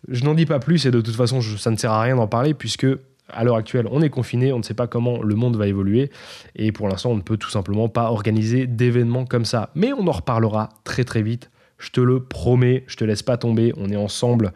je 0.08 0.24
n'en 0.24 0.34
dis 0.34 0.48
pas 0.48 0.58
plus 0.58 0.88
et 0.88 0.92
de 0.92 1.02
toute 1.02 1.15
façon, 1.15 1.42
ça 1.42 1.70
ne 1.70 1.76
sert 1.76 1.92
à 1.92 2.02
rien 2.02 2.15
d'en 2.15 2.28
parler 2.28 2.56
puisque 2.56 2.88
à 3.32 3.44
l'heure 3.44 3.56
actuelle, 3.56 3.88
on 3.92 4.02
est 4.02 4.10
confiné, 4.10 4.52
on 4.52 4.58
ne 4.60 4.63
sait 4.63 4.74
pas 4.74 4.88
comment 4.88 5.22
le 5.22 5.36
monde 5.36 5.56
va 5.56 5.68
évoluer, 5.68 6.12
et 6.56 6.72
pour 6.72 6.88
l'instant, 6.88 7.12
on 7.12 7.15
ne 7.15 7.22
peut 7.22 7.38
tout 7.38 7.50
simplement 7.50 7.89
pas 7.89 8.12
organiser 8.12 8.68
d'événements 8.68 9.26
comme 9.26 9.46
ça. 9.46 9.70
Mais 9.76 9.94
on 9.94 10.08
en 10.08 10.12
reparlera 10.12 10.70
très 10.84 11.04
très 11.04 11.22
vite, 11.22 11.50
je 11.78 11.92
te 11.92 12.02
le 12.02 12.22
promets, 12.22 12.84
je 12.88 12.98
te 12.98 13.04
laisse 13.04 13.24
pas 13.24 13.38
tomber, 13.38 13.74
on 13.78 13.89
est 13.89 13.96
ensemble 13.96 14.54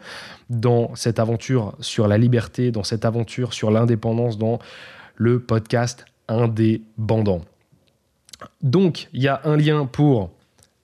dans 0.50 0.94
cette 0.94 1.18
aventure 1.18 1.74
sur 1.80 2.06
la 2.06 2.18
liberté, 2.18 2.70
dans 2.70 2.84
cette 2.84 3.04
aventure 3.04 3.54
sur 3.54 3.70
l'indépendance, 3.70 4.38
dans 4.38 4.58
le 5.16 5.40
podcast 5.40 6.04
indépendant. 6.28 7.42
Donc, 8.62 9.08
il 9.12 9.22
y 9.22 9.28
a 9.28 9.40
un 9.44 9.56
lien 9.56 9.86
pour 9.86 10.30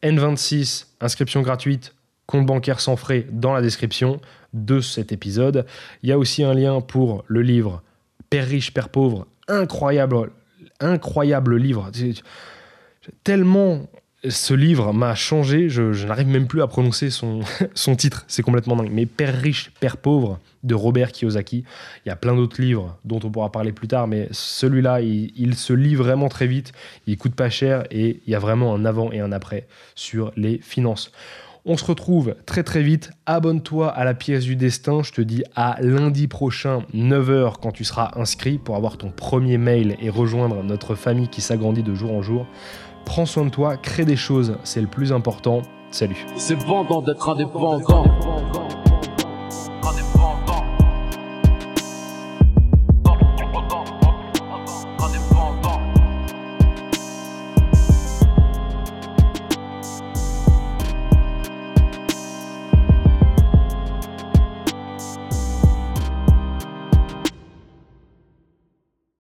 N26, 0.03 0.87
inscription 1.01 1.43
gratuite, 1.43 1.95
compte 2.27 2.47
bancaire 2.47 2.81
sans 2.81 2.97
frais 2.97 3.27
dans 3.31 3.53
la 3.53 3.61
description 3.61 4.21
de 4.53 4.81
cet 4.81 5.13
épisode. 5.13 5.67
Il 6.03 6.09
y 6.09 6.13
a 6.13 6.19
aussi 6.19 6.43
un 6.43 6.55
lien 6.55 6.81
pour 6.81 7.25
le 7.27 7.43
livre 7.43 7.83
Père 8.31 8.47
riche, 8.47 8.73
Père 8.73 8.89
pauvre. 8.89 9.27
Incroyable, 9.49 10.31
incroyable 10.81 11.57
livre. 11.57 11.91
Tellement 13.25 13.89
ce 14.29 14.53
livre 14.53 14.93
m'a 14.93 15.15
changé, 15.15 15.71
je, 15.71 16.07
n'arrive 16.07 16.29
même 16.29 16.47
plus 16.47 16.61
à 16.63 16.67
prononcer 16.67 17.11
son, 17.11 17.41
son 17.75 17.97
titre, 17.97 18.25
c'est 18.29 18.43
complètement 18.43 18.77
dingue. 18.77 18.91
Mais 18.93 19.07
Père 19.07 19.35
riche, 19.35 19.71
Père 19.81 19.97
pauvre 19.97 20.39
de 20.63 20.75
Robert 20.75 21.13
Kiyosaki. 21.13 21.65
Il 22.05 22.09
y 22.09 22.13
a 22.13 22.17
plein 22.17 22.37
d'autres 22.37 22.61
livres 22.61 22.99
dont 23.05 23.21
on 23.25 23.31
pourra 23.31 23.51
parler 23.51 23.73
plus 23.73 23.89
tard, 23.89 24.07
mais 24.07 24.29
celui-là, 24.31 25.01
il, 25.01 25.33
il, 25.37 25.55
se 25.55 25.73
lit 25.73 25.95
vraiment 25.95 26.29
très 26.29 26.47
vite, 26.47 26.73
il 27.07 27.17
coûte 27.17 27.35
pas 27.35 27.49
cher 27.49 27.85
et 27.91 28.21
il 28.27 28.31
y 28.31 28.35
a 28.35 28.39
vraiment 28.39 28.75
un 28.75 28.85
avant 28.85 29.11
et 29.11 29.21
un 29.21 29.33
après 29.33 29.67
sur 29.95 30.33
les 30.37 30.59
finances. 30.59 31.13
On 31.67 31.77
se 31.77 31.85
retrouve 31.85 32.35
très 32.47 32.63
très 32.63 32.83
vite. 32.83 33.11
Abonne-toi 33.27 33.89
à 33.89 34.05
la 34.05 34.15
pièce 34.15 34.45
du 34.45 34.57
destin. 34.57 35.03
Je 35.03 35.13
te 35.13 35.21
dis 35.21 35.43
à 35.55 35.77
lundi 35.81 36.27
prochain, 36.27 36.85
9h, 36.95 37.55
quand 37.61 37.71
tu 37.73 37.85
seras 37.85 38.13
inscrit 38.17 38.57
pour 38.57 38.77
avoir 38.77 38.97
ton 38.97 39.11
premier 39.11 39.59
mail 39.59 39.97
et 40.01 40.09
rejoindre 40.09 40.63
notre 40.63 40.95
famille 40.95 41.29
qui 41.29 41.43
s'agrandit 41.43 41.83
de 41.83 41.95
jour 41.95 42.13
en 42.13 42.23
jour. 42.23 42.47
Prends 43.05 43.27
soin 43.27 43.45
de 43.45 43.51
toi, 43.51 43.77
crée 43.77 44.05
des 44.05 44.17
choses, 44.17 44.57
c'est 44.65 44.81
le 44.81 44.87
plus 44.87 45.13
important. 45.13 45.63
Salut. 45.91 46.25
C'est 46.37 46.55
vendant 46.55 47.03
d'être 47.03 47.29
indépendant. 47.29 48.05